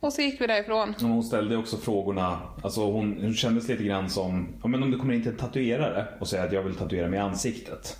Och 0.00 0.12
så 0.12 0.22
gick 0.22 0.40
vi 0.40 0.46
därifrån. 0.46 0.94
Och 0.94 1.00
hon 1.08 1.22
ställde 1.22 1.56
också 1.56 1.76
frågorna, 1.76 2.40
alltså 2.62 2.80
hon, 2.92 3.18
hon 3.20 3.34
kändes 3.34 3.68
lite 3.68 3.82
grann 3.84 4.10
som, 4.10 4.48
ja, 4.62 4.68
men 4.68 4.82
om 4.82 4.90
det 4.90 4.96
kommer 4.98 5.14
in 5.14 5.22
till 5.22 5.32
en 5.32 5.38
tatuerare 5.38 6.06
och 6.20 6.28
säger 6.28 6.46
att 6.46 6.52
jag 6.52 6.62
vill 6.62 6.74
tatuera 6.74 7.08
mig 7.08 7.18
i 7.18 7.22
ansiktet. 7.22 7.98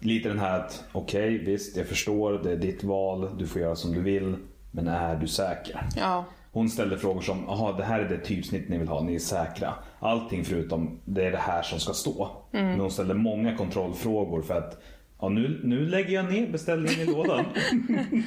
Lite 0.00 0.28
den 0.28 0.38
här 0.38 0.60
att, 0.60 0.84
okej 0.92 1.38
visst 1.38 1.76
jag 1.76 1.86
förstår, 1.86 2.32
det 2.32 2.52
är 2.52 2.56
ditt 2.56 2.84
val, 2.84 3.38
du 3.38 3.46
får 3.46 3.60
göra 3.60 3.76
som 3.76 3.92
du 3.94 4.00
vill, 4.02 4.36
men 4.70 4.88
är 4.88 5.16
du 5.16 5.28
säker? 5.28 5.86
Ja. 5.96 6.24
Hon 6.56 6.68
ställde 6.68 6.98
frågor 6.98 7.20
som, 7.20 7.44
jaha 7.46 7.72
det 7.72 7.84
här 7.84 8.00
är 8.00 8.08
det 8.08 8.18
typsnitt 8.18 8.68
ni 8.68 8.78
vill 8.78 8.88
ha, 8.88 9.02
ni 9.02 9.14
är 9.14 9.18
säkra. 9.18 9.74
Allting 9.98 10.44
förutom, 10.44 10.98
det 11.04 11.26
är 11.26 11.30
det 11.30 11.38
här 11.38 11.62
som 11.62 11.80
ska 11.80 11.92
stå. 11.92 12.30
Men 12.50 12.80
hon 12.80 12.90
ställde 12.90 13.14
många 13.14 13.56
kontrollfrågor 13.56 14.42
för 14.42 14.58
att, 14.58 14.82
ja 15.20 15.28
nu, 15.28 15.60
nu 15.64 15.86
lägger 15.86 16.14
jag 16.14 16.32
ner 16.32 16.52
beställningen 16.52 17.00
i 17.00 17.04
lådan. 17.12 17.44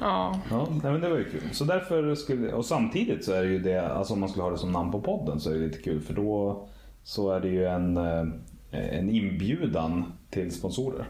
Ja. 0.00 0.40
Ja, 0.50 0.68
nej, 0.82 0.92
men 0.92 1.00
det 1.00 1.08
var 1.08 1.16
ju 1.18 1.30
kul. 1.30 1.42
Så 1.52 1.64
därför 1.64 2.14
skulle, 2.14 2.52
och 2.52 2.64
samtidigt 2.64 3.24
så 3.24 3.32
är 3.32 3.42
det 3.42 3.48
ju 3.48 3.58
det, 3.58 3.88
alltså 3.92 4.14
om 4.14 4.20
man 4.20 4.28
skulle 4.28 4.42
ha 4.42 4.50
det 4.50 4.58
som 4.58 4.72
namn 4.72 4.92
på 4.92 5.00
podden 5.00 5.40
så 5.40 5.50
är 5.50 5.54
det 5.54 5.60
lite 5.66 5.82
kul 5.82 6.00
för 6.00 6.14
då 6.14 6.68
så 7.02 7.30
är 7.30 7.40
det 7.40 7.48
ju 7.48 7.66
en, 7.66 7.96
eh, 7.96 8.24
en 8.70 9.10
inbjudan 9.10 10.12
till 10.30 10.52
sponsorer. 10.52 11.04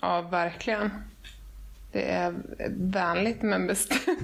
ja, 0.00 0.22
verkligen. 0.30 0.90
Det 1.92 2.02
är 2.02 2.34
vänligt 2.76 3.42
men 3.42 3.66
bestämt. 3.66 4.18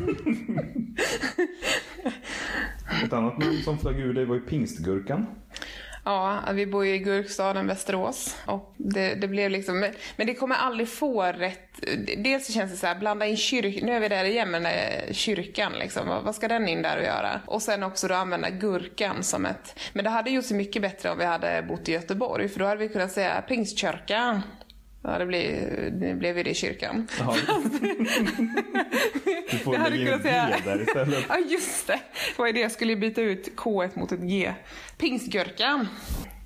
Ett 3.05 3.13
annat 3.13 3.39
namn 3.39 3.63
som 3.65 3.79
flög 3.79 4.01
ur 4.01 4.15
det 4.15 4.25
var 4.25 4.35
ju 4.35 4.41
Pingstgurkan. 4.41 5.27
Ja, 6.05 6.41
vi 6.53 6.67
bor 6.67 6.87
ju 6.87 6.95
i 6.95 6.99
gurkstaden 6.99 7.67
Västerås. 7.67 8.37
Och 8.47 8.75
det, 8.77 9.15
det 9.15 9.29
blev 9.29 9.51
liksom, 9.51 9.81
men- 10.17 10.27
det 10.27 10.35
kommer 10.35 10.55
aldrig 10.57 10.89
få 10.89 11.23
rätt. 11.23 11.61
Dels 12.17 12.47
så 12.47 12.53
känns 12.53 12.71
det 12.71 12.77
så 12.77 12.87
här, 12.87 12.95
blanda 12.99 13.27
in 13.27 13.37
kyrkan, 13.37 13.87
nu 13.87 13.93
är 13.97 14.01
vi 14.01 14.09
där 14.09 14.25
igen 14.25 14.51
med 14.51 14.63
den 14.63 15.15
kyrkan 15.15 15.73
liksom. 15.73 16.09
Vad, 16.09 16.23
vad 16.25 16.35
ska 16.35 16.49
den 16.49 16.69
in 16.69 16.83
där 16.83 16.97
och 16.97 17.03
göra? 17.05 17.41
Och 17.47 17.63
sen 17.63 17.83
också 17.83 18.09
då 18.09 18.15
använda 18.15 18.51
gurkan 18.51 19.23
som 19.23 19.47
ett, 19.47 19.81
men 19.93 20.05
det 20.05 20.11
hade 20.11 20.31
gjort 20.31 20.45
sig 20.45 20.57
mycket 20.57 20.83
bättre 20.83 21.11
om 21.11 21.19
vi 21.19 21.25
hade 21.25 21.63
bott 21.69 21.89
i 21.89 21.93
Göteborg. 21.93 22.49
För 22.49 22.59
då 22.61 22.67
hade 22.67 22.81
vi 22.81 22.89
kunnat 22.89 23.13
säga 23.13 23.43
pingstkyrkan. 23.49 24.43
Ja, 25.07 25.19
det, 25.19 25.27
blir, 25.27 25.91
det 26.01 26.15
blev 26.15 26.37
ju 26.39 26.43
det 26.43 26.51
i 26.51 26.55
kyrkan. 26.55 27.07
Ja. 27.19 27.37
Du 29.51 29.59
får 29.59 29.73
lägga 29.91 29.97
in 29.97 30.09
ett 30.09 30.23
G 30.23 30.31
där 30.65 30.83
istället. 30.83 31.25
Ja, 31.29 31.37
just 31.49 31.87
det. 31.87 31.93
Det 32.37 32.39
var 32.39 32.47
ju 32.47 32.53
det 32.53 32.61
jag 32.61 32.71
skulle 32.73 32.97
byta 32.97 33.21
ut 33.21 33.53
K1 33.57 33.99
mot 33.99 34.13
ett 34.13 34.21
G. 34.21 34.53
Pingstgurkan. 34.99 35.89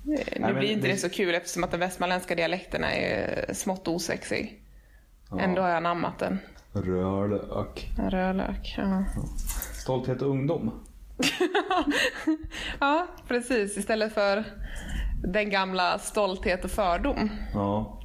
Nu 0.03 0.17
men 0.39 0.55
blir 0.59 0.71
inte 0.71 0.87
det- 0.87 0.93
det 0.93 0.97
så 0.99 1.09
kul 1.09 1.35
eftersom 1.35 1.63
att 1.63 1.71
den 1.71 1.79
västmanländska 1.79 2.35
dialekten 2.35 2.83
är 2.83 3.53
smått 3.53 3.87
osexig. 3.87 4.61
Ändå 5.39 5.61
har 5.61 5.69
jag 5.69 5.77
anammat 5.77 6.19
den. 6.19 6.39
Rödlök. 6.73 7.87
Rödlök. 8.09 8.75
Ja. 8.77 9.03
Stolthet 9.73 10.21
och 10.21 10.29
ungdom. 10.29 10.71
ja, 12.79 13.07
precis. 13.27 13.77
Istället 13.77 14.13
för 14.13 14.43
den 15.23 15.49
gamla 15.49 15.99
stolthet 15.99 16.65
och 16.65 16.71
fördom. 16.71 17.29
Ja. 17.53 17.98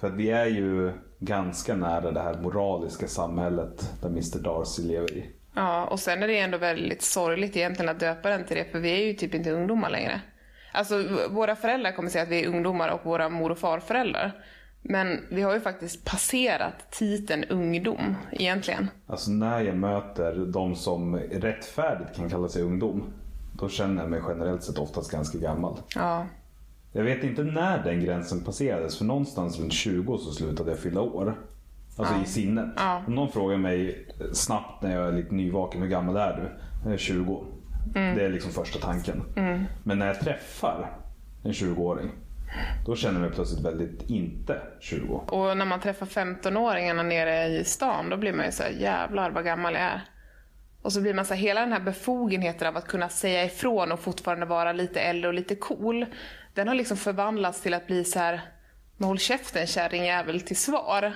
För 0.00 0.10
vi 0.10 0.30
är 0.30 0.46
ju 0.46 0.92
ganska 1.18 1.76
nära 1.76 2.10
det 2.10 2.20
här 2.20 2.34
moraliska 2.34 3.08
samhället 3.08 3.92
där 4.02 4.08
Mr 4.08 4.38
Darcy 4.38 4.82
lever 4.82 5.12
i. 5.12 5.30
Ja, 5.54 5.84
och 5.84 6.00
sen 6.00 6.22
är 6.22 6.28
det 6.28 6.38
ändå 6.38 6.58
väldigt 6.58 7.02
sorgligt 7.02 7.56
egentligen 7.56 7.88
att 7.88 8.00
döpa 8.00 8.28
den 8.28 8.44
till 8.44 8.56
det, 8.56 8.64
för 8.64 8.78
vi 8.78 8.90
är 8.90 9.06
ju 9.06 9.12
typ 9.14 9.34
inte 9.34 9.50
ungdomar 9.50 9.90
längre. 9.90 10.20
Alltså, 10.72 11.04
våra 11.30 11.56
föräldrar 11.56 11.92
kommer 11.92 12.10
säga 12.10 12.22
att 12.22 12.30
vi 12.30 12.44
är 12.44 12.48
ungdomar 12.48 12.88
och 12.88 13.00
våra 13.04 13.28
mor 13.28 13.50
och 13.50 13.58
farföräldrar. 13.58 14.44
Men 14.82 15.26
vi 15.30 15.42
har 15.42 15.54
ju 15.54 15.60
faktiskt 15.60 16.04
passerat 16.04 16.90
titeln 16.90 17.44
ungdom, 17.44 18.16
egentligen. 18.32 18.90
Alltså 19.06 19.30
när 19.30 19.60
jag 19.60 19.76
möter 19.76 20.46
de 20.52 20.74
som 20.74 21.16
rättfärdigt 21.16 22.16
kan 22.16 22.30
kalla 22.30 22.48
sig 22.48 22.62
ungdom. 22.62 23.04
Då 23.58 23.68
känner 23.68 24.02
jag 24.02 24.10
mig 24.10 24.20
generellt 24.28 24.62
sett 24.62 24.78
oftast 24.78 25.10
ganska 25.10 25.38
gammal. 25.38 25.80
Ja, 25.94 26.26
Jag 26.98 27.04
vet 27.04 27.24
inte 27.24 27.42
när 27.42 27.84
den 27.84 28.00
gränsen 28.00 28.44
passerades 28.44 28.98
för 28.98 29.04
någonstans 29.04 29.60
runt 29.60 29.72
20 29.72 30.18
så 30.18 30.32
slutade 30.32 30.70
jag 30.70 30.78
fylla 30.78 31.00
år. 31.00 31.38
Alltså 31.98 32.14
i 32.22 32.26
sinnet. 32.26 32.66
Ja. 32.76 33.02
Om 33.06 33.14
någon 33.14 33.32
frågar 33.32 33.56
mig 33.56 34.06
snabbt 34.32 34.82
när 34.82 34.96
jag 34.96 35.08
är 35.08 35.12
lite 35.12 35.34
nyvaken, 35.34 35.82
hur 35.82 35.88
gammal 35.88 36.16
är 36.16 36.36
du? 36.36 36.50
Jag 36.84 36.92
är 36.92 36.98
20. 36.98 37.44
Det 37.94 38.24
är 38.24 38.28
liksom 38.28 38.52
första 38.52 38.78
tanken. 38.78 39.22
Men 39.82 39.98
när 39.98 40.06
jag 40.06 40.20
träffar 40.20 40.90
en 41.44 41.52
20-åring, 41.52 42.10
då 42.86 42.96
känner 42.96 43.14
jag 43.14 43.22
mig 43.22 43.30
plötsligt 43.30 43.64
väldigt 43.64 44.10
inte 44.10 44.60
20. 44.80 45.14
och 45.14 45.56
när 45.56 45.64
man 45.64 45.80
träffar 45.80 46.06
15-åringarna 46.06 47.02
nere 47.02 47.46
i 47.46 47.64
stan, 47.64 48.10
då 48.10 48.16
blir 48.16 48.32
man 48.32 48.46
ju 48.46 48.52
så 48.52 48.62
här, 48.62 48.70
jävlar 48.70 49.30
vad 49.30 49.44
gammal 49.44 49.74
jag 49.74 49.82
är. 49.82 50.02
Och 50.82 50.92
så 50.92 51.00
blir 51.00 51.14
man 51.14 51.24
så 51.24 51.34
här, 51.34 51.40
hela 51.40 51.60
den 51.60 51.72
här 51.72 51.80
befogenheten 51.80 52.68
av 52.68 52.76
att 52.76 52.86
kunna 52.86 53.08
säga 53.08 53.44
ifrån 53.44 53.92
och 53.92 54.00
fortfarande 54.00 54.46
vara 54.46 54.72
lite 54.72 55.00
äldre 55.00 55.28
och 55.28 55.34
lite 55.34 55.54
cool, 55.54 56.06
den 56.58 56.68
har 56.68 56.74
liksom 56.74 56.96
förvandlats 56.96 57.60
till 57.60 57.74
att 57.74 57.86
bli 57.86 58.04
så 58.04 58.18
här, 58.18 58.40
men 58.96 59.08
håll 59.08 59.18
käften 59.18 59.66
kärringjävel 59.66 60.40
till 60.40 60.56
svar. 60.56 61.12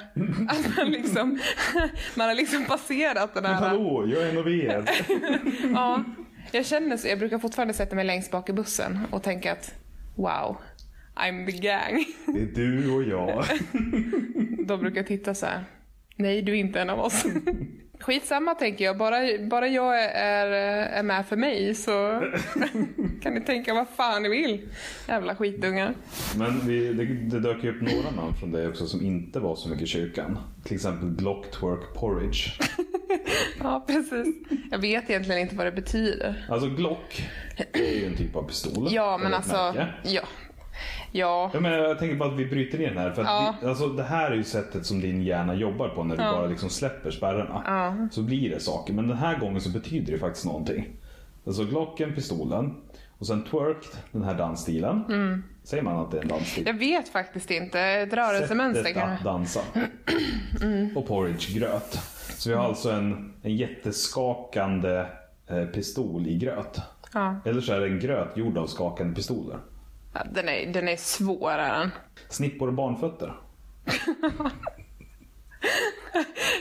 Att 0.49 0.77
man 0.77 0.91
liksom, 0.91 1.39
man 2.15 2.29
har 2.29 2.35
liksom 2.35 2.65
passerat 2.65 3.35
den 3.35 3.43
Men 3.43 3.55
här... 3.55 3.69
hallå, 3.69 4.07
jag 4.07 4.23
är 4.23 4.31
en 4.31 4.61
er. 4.61 4.85
Ja, 5.75 6.05
jag 6.53 6.67
känner 6.67 6.97
så. 6.97 7.09
Jag 7.09 7.19
brukar 7.19 7.39
fortfarande 7.39 7.75
sätta 7.75 7.97
mig 7.97 8.05
längst 8.05 8.31
bak 8.31 8.49
i 8.49 8.53
bussen 8.53 8.99
och 9.11 9.23
tänka 9.23 9.53
att 9.53 9.75
wow, 10.17 10.57
I'm 11.17 11.47
the 11.47 11.59
gang. 11.59 12.05
Det 12.27 12.43
är 12.43 12.55
du 12.55 12.91
och 12.91 13.03
jag. 13.03 13.45
De 14.67 14.81
brukar 14.81 15.03
titta 15.03 15.35
så 15.35 15.47
här. 15.47 15.65
Nej, 16.17 16.43
du 16.43 16.53
är 16.53 16.57
inte 16.57 16.81
en 16.81 16.91
av 16.91 17.01
oss. 17.01 17.25
Skitsamma 18.03 18.55
tänker 18.55 18.85
jag, 18.85 18.97
bara, 18.99 19.19
bara 19.51 19.69
jag 19.69 20.03
är, 20.05 20.47
är 20.87 21.03
med 21.03 21.27
för 21.27 21.37
mig 21.37 21.75
så 21.75 21.93
kan 23.23 23.35
ni 23.35 23.41
tänka 23.41 23.75
vad 23.75 23.89
fan 23.89 24.23
ni 24.23 24.29
vill. 24.29 24.69
Jävla 25.09 25.37
skitungar. 25.37 25.95
Men 26.39 26.67
vi, 26.67 26.93
det, 26.93 27.05
det 27.05 27.41
dök 27.41 27.65
ju 27.65 27.71
upp 27.71 27.81
några 27.83 28.11
namn 28.11 28.35
från 28.41 28.53
dig 28.53 28.69
också 28.69 28.87
som 28.87 29.03
inte 29.07 29.41
var 29.41 29.57
så 29.57 29.69
mycket 29.69 29.85
i 29.85 29.87
kyrkan. 29.87 30.39
Till 30.65 30.75
exempel 30.75 31.09
Glocktwork 31.09 31.95
Porridge. 31.95 32.39
Ja, 33.63 33.85
precis. 33.87 34.27
Jag 34.71 34.79
vet 34.79 35.11
egentligen 35.11 35.41
inte 35.41 35.57
vad 35.57 35.67
det 35.67 35.73
betyder. 35.73 36.47
Alltså 36.49 36.69
Glock 36.69 37.29
är 37.73 37.99
ju 38.01 38.07
en 38.07 38.17
typ 38.17 38.37
av 38.37 38.43
pistol. 38.43 38.89
Ja, 38.91 39.19
men 39.23 39.35
alltså, 39.35 39.53
märke. 39.55 39.89
ja. 40.03 40.23
Ja, 41.15 41.51
Ja, 41.55 41.61
men 41.61 41.73
jag 41.73 41.99
tänker 41.99 42.17
bara 42.17 42.29
att 42.33 42.39
vi 42.39 42.47
bryter 42.47 42.81
in 42.81 42.99
här. 42.99 43.11
För 43.11 43.23
att 43.23 43.29
Ja. 43.29 43.55
vi, 43.63 43.69
alltså, 43.69 43.87
det 43.89 44.03
här 44.03 44.31
är 44.31 44.35
ju 44.35 44.45
sättet 44.45 44.87
som 44.87 45.01
din 45.01 45.23
hjärna 45.23 45.55
jobbar 45.55 45.89
på 45.89 46.05
när 46.05 46.17
du 46.17 46.23
Ja. 46.23 46.33
bara 46.33 46.47
liksom 46.47 46.71
släpper 46.71 47.11
spärrarna. 47.11 48.09
Så 48.13 48.23
blir 48.23 48.51
det 48.51 48.61
saker. 48.61 48.93
Men 48.93 49.09
den 49.09 49.17
här 49.17 49.39
gången 49.39 49.61
så 49.61 49.71
betyder 49.71 50.13
det 50.13 50.19
faktiskt 50.19 50.47
någonting. 50.47 50.87
Alltså 51.47 51.65
Glocken, 51.65 52.15
pistolen. 52.15 52.75
Och 53.19 53.27
sen 53.27 53.45
twerk, 53.45 53.85
den 54.13 54.23
här 54.23 54.35
dansstilen. 54.35 55.05
Mm. 55.09 55.43
Säger 55.65 55.83
man 55.83 55.97
att 55.97 56.11
det 56.11 56.19
är 56.19 56.23
en 56.23 56.29
dansstil? 56.29 56.65
jag 56.67 56.75
vet 56.75 57.09
faktiskt 57.09 57.51
inte. 57.51 57.81
Ett 57.81 58.13
rörelsemönster 58.13 58.83
Sättet 58.83 59.03
kan 59.03 59.11
att 59.11 59.25
dansa. 59.25 59.61
Och 60.97 61.07
porridge, 61.07 61.59
gröt. 61.59 61.99
Så 62.37 62.49
vi 62.51 62.55
har 62.57 62.65
alltså 62.65 62.91
en, 62.91 63.33
en 63.43 63.57
jätteskakande 63.57 65.07
eh, 65.47 65.65
pistol 65.65 66.27
i 66.27 66.39
gröt. 66.39 66.81
Ja. 67.15 67.37
Eller 67.45 67.61
så 67.61 67.73
är 67.73 67.81
det 67.81 67.87
en 67.87 68.01
gröt 68.01 68.37
gjord 68.37 68.59
av 68.59 68.67
skakande 68.67 69.15
pistoler. 69.15 69.59
Den, 70.33 70.49
är, 70.49 70.73
den 70.73 70.89
är 70.89 70.97
svår 70.97 71.51
är 71.51 71.79
den. 71.79 71.91
Snippor 72.29 72.69
och 72.69 72.75
barnfötter. 72.75 73.35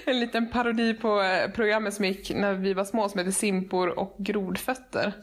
En 0.05 0.19
liten 0.19 0.49
parodi 0.49 0.93
på 0.93 1.21
eh, 1.21 1.51
programmet 1.51 1.93
som 1.93 2.05
gick 2.05 2.35
när 2.35 2.53
vi 2.53 2.73
var 2.73 2.83
små 2.83 3.09
som 3.09 3.19
heter 3.19 3.31
Simpor 3.31 3.99
och 3.99 4.15
grodfötter. 4.17 5.13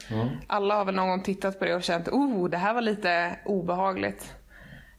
Alla 0.46 0.74
har 0.74 0.84
väl 0.84 0.94
någon 0.94 1.08
gång 1.08 1.22
tittat 1.22 1.58
på 1.58 1.64
det 1.64 1.74
och 1.74 1.82
känt 1.82 2.08
oh, 2.08 2.48
det 2.48 2.56
här 2.56 2.74
var 2.74 2.82
lite 2.82 3.38
obehagligt. 3.44 4.34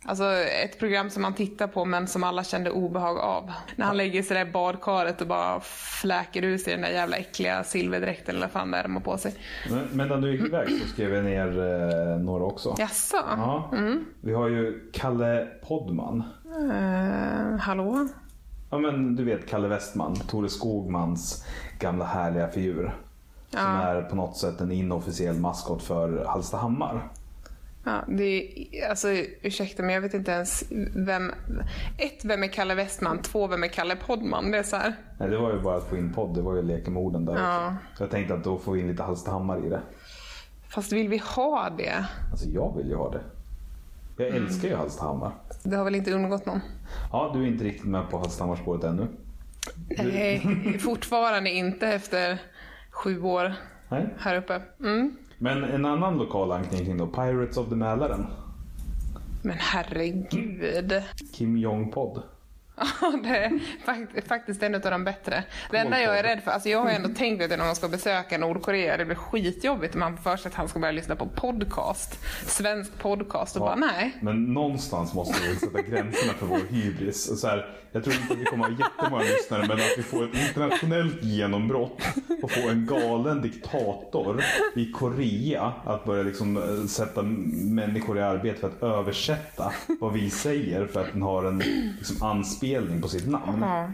Alltså 0.05 0.23
ett 0.63 0.79
program 0.79 1.09
som 1.09 1.21
man 1.21 1.33
tittar 1.33 1.67
på 1.67 1.85
men 1.85 2.07
som 2.07 2.23
alla 2.23 2.43
kände 2.43 2.71
obehag 2.71 3.17
av. 3.17 3.51
När 3.75 3.85
han 3.85 3.97
lägger 3.97 4.23
sig 4.23 4.37
där 4.37 4.45
i 4.47 4.51
badkaret 4.51 5.21
och 5.21 5.27
bara 5.27 5.59
fläker 6.01 6.43
ur 6.43 6.57
sig 6.57 6.73
den 6.73 6.81
där 6.81 6.89
jävla 6.89 7.17
äckliga 7.17 7.63
silverdräkten 7.63 8.35
eller 8.35 8.45
vad 8.47 8.51
fan 8.51 8.71
det 8.71 8.77
är 8.77 8.83
de 8.83 8.93
har 8.95 9.01
på 9.01 9.17
sig. 9.17 9.35
Men, 9.69 9.87
medan 9.91 10.21
du 10.21 10.31
gick 10.31 10.41
iväg 10.41 10.69
så 10.81 10.87
skrev 10.87 11.13
jag 11.15 11.25
ner 11.25 11.47
eh, 12.13 12.19
några 12.19 12.43
också. 12.43 12.75
Jaså? 12.77 13.17
Ja. 13.37 13.71
Vi 14.21 14.33
har 14.33 14.47
ju 14.47 14.89
Kalle 14.93 15.47
Podman. 15.67 16.23
Eh, 16.71 17.57
hallå? 17.59 18.07
Ja 18.69 18.77
men 18.77 19.15
du 19.15 19.23
vet 19.23 19.49
Kalle 19.49 19.67
Westman, 19.67 20.15
Tore 20.15 20.49
Skogmans 20.49 21.45
gamla 21.79 22.05
härliga 22.05 22.47
figur. 22.47 22.83
Som 23.49 23.59
Ja. 23.59 23.81
är 23.81 24.01
på 24.01 24.15
något 24.15 24.37
sätt 24.37 24.61
en 24.61 24.71
inofficiell 24.71 25.35
maskot 25.35 25.83
för 25.83 26.25
Hallstahammar. 26.25 27.09
Ja, 27.89 28.03
det 28.07 28.23
är, 28.81 28.89
alltså 28.89 29.07
ursäkta 29.41 29.83
men 29.83 29.93
jag 29.95 30.01
vet 30.01 30.13
inte 30.13 30.31
ens 30.31 30.63
vem... 30.95 31.31
Ett, 31.97 32.25
vem 32.25 32.43
är 32.43 32.47
Kalle 32.47 32.75
Westman? 32.75 33.21
Två, 33.21 33.47
vem 33.47 33.63
är 33.63 33.67
Kalle 33.67 33.95
Podman? 33.95 34.51
Det 34.51 34.57
är 34.57 34.63
så 34.63 34.75
här. 34.75 34.95
Nej 35.19 35.29
det 35.29 35.37
var 35.37 35.53
ju 35.53 35.59
bara 35.59 35.77
att 35.77 35.89
få 35.89 35.97
in 35.97 36.13
podd, 36.13 36.35
det 36.35 36.41
var 36.41 36.55
ju 36.55 36.61
leka 36.61 36.91
med 36.91 37.01
orden 37.03 37.25
där 37.25 37.37
Ja. 37.37 37.67
också. 37.67 37.97
Så 37.97 38.03
jag 38.03 38.11
tänkte 38.11 38.33
att 38.33 38.43
då 38.43 38.57
får 38.57 38.71
vi 38.71 38.79
in 38.81 38.87
lite 38.87 39.03
Hallstahammar 39.03 39.65
i 39.65 39.69
det. 39.69 39.81
Fast 40.69 40.91
vill 40.91 41.09
vi 41.09 41.17
ha 41.17 41.69
det? 41.77 42.05
Alltså 42.31 42.49
jag 42.49 42.77
vill 42.77 42.87
ju 42.89 42.95
ha 42.95 43.09
det. 43.11 43.21
Jag 44.17 44.27
Mm. 44.27 44.43
älskar 44.43 44.67
ju 44.69 44.75
Hallstahammar. 44.75 45.31
Det 45.63 45.75
har 45.75 45.83
väl 45.83 45.95
inte 45.95 46.11
undgått 46.13 46.45
någon? 46.45 46.59
Ja, 47.11 47.31
du 47.33 47.43
är 47.43 47.47
inte 47.47 47.63
riktigt 47.63 47.85
med 47.87 48.09
på 48.09 48.17
Hallstahammarspåret 48.17 48.83
ännu. 48.83 49.07
Nej, 49.97 50.39
fortfarande 50.79 51.49
inte 51.49 51.87
efter 51.87 52.41
sju 52.91 53.21
år 53.21 53.53
Nej. 53.89 54.07
här 54.19 54.35
uppe. 54.35 54.61
Mm. 54.79 55.15
Men 55.41 55.63
en 55.63 55.85
annan 55.85 56.17
lokal 56.17 56.51
anknytning 56.51 56.97
då, 56.97 57.07
Pirates 57.07 57.57
of 57.57 57.69
the 57.69 57.75
Mälaren. 57.75 58.25
Men 59.41 59.55
herregud. 59.59 61.03
Kim 61.33 61.57
Jong-podd. 61.57 62.21
Ja, 63.01 63.11
det 63.23 63.29
är 63.37 63.59
fakt- 63.85 64.27
faktiskt 64.27 64.63
en 64.63 64.75
av 64.75 64.81
de 64.81 65.03
bättre. 65.03 65.43
Det 65.71 65.77
enda 65.77 66.01
jag 66.01 66.19
är 66.19 66.23
rädd 66.23 66.43
för, 66.43 66.51
alltså 66.51 66.69
jag 66.69 66.79
har 66.81 66.89
ändå 66.89 67.09
tänkt 67.09 67.43
att 67.43 67.49
när 67.49 67.57
man 67.57 67.75
ska 67.75 67.87
besöka 67.87 68.37
Nordkorea, 68.37 68.97
det 68.97 69.05
blir 69.05 69.15
skitjobbigt 69.15 69.93
om 69.93 69.99
man 69.99 70.17
får 70.17 70.23
för 70.23 70.37
sig 70.37 70.49
att 70.49 70.55
han 70.55 70.67
ska 70.67 70.79
börja 70.79 70.91
lyssna 70.91 71.15
på 71.15 71.25
podcast. 71.25 72.19
Svensk 72.47 72.99
podcast 72.99 73.55
och 73.55 73.61
bara 73.61 73.75
nej. 73.75 74.17
Men 74.21 74.43
någonstans 74.53 75.13
måste 75.13 75.47
vi 75.49 75.55
sätta 75.55 75.81
gränserna 75.81 76.33
för 76.33 76.45
vår 76.45 76.59
hybris. 76.69 77.39
Så 77.41 77.47
här, 77.47 77.69
jag 77.91 78.03
tror 78.03 78.15
inte 78.15 78.33
att 78.33 78.39
vi 78.39 78.45
kommer 78.45 78.63
ha 78.65 78.71
jättemånga 78.71 79.23
lyssnare 79.23 79.61
men 79.67 79.71
att 79.71 79.97
vi 79.97 80.03
får 80.03 80.23
ett 80.23 80.47
internationellt 80.47 81.23
genombrott 81.23 82.01
och 82.43 82.51
få 82.51 82.69
en 82.69 82.85
galen 82.85 83.41
diktator 83.41 84.43
i 84.75 84.91
Korea 84.91 85.73
att 85.85 86.05
börja 86.05 86.23
liksom 86.23 86.57
eh, 86.57 86.85
sätta 86.87 87.21
människor 87.63 88.17
i 88.17 88.21
arbete 88.21 88.59
för 88.59 88.67
att 88.67 88.83
översätta 88.83 89.71
vad 89.99 90.13
vi 90.13 90.29
säger 90.29 90.87
för 90.87 91.01
att 91.01 91.11
den 91.13 91.21
har 91.21 91.43
en 91.45 91.57
liksom, 91.97 92.23
anspelning 92.27 92.68
på 93.01 93.07
sitt 93.07 93.27
namn. 93.29 93.61
Ja. 93.61 93.89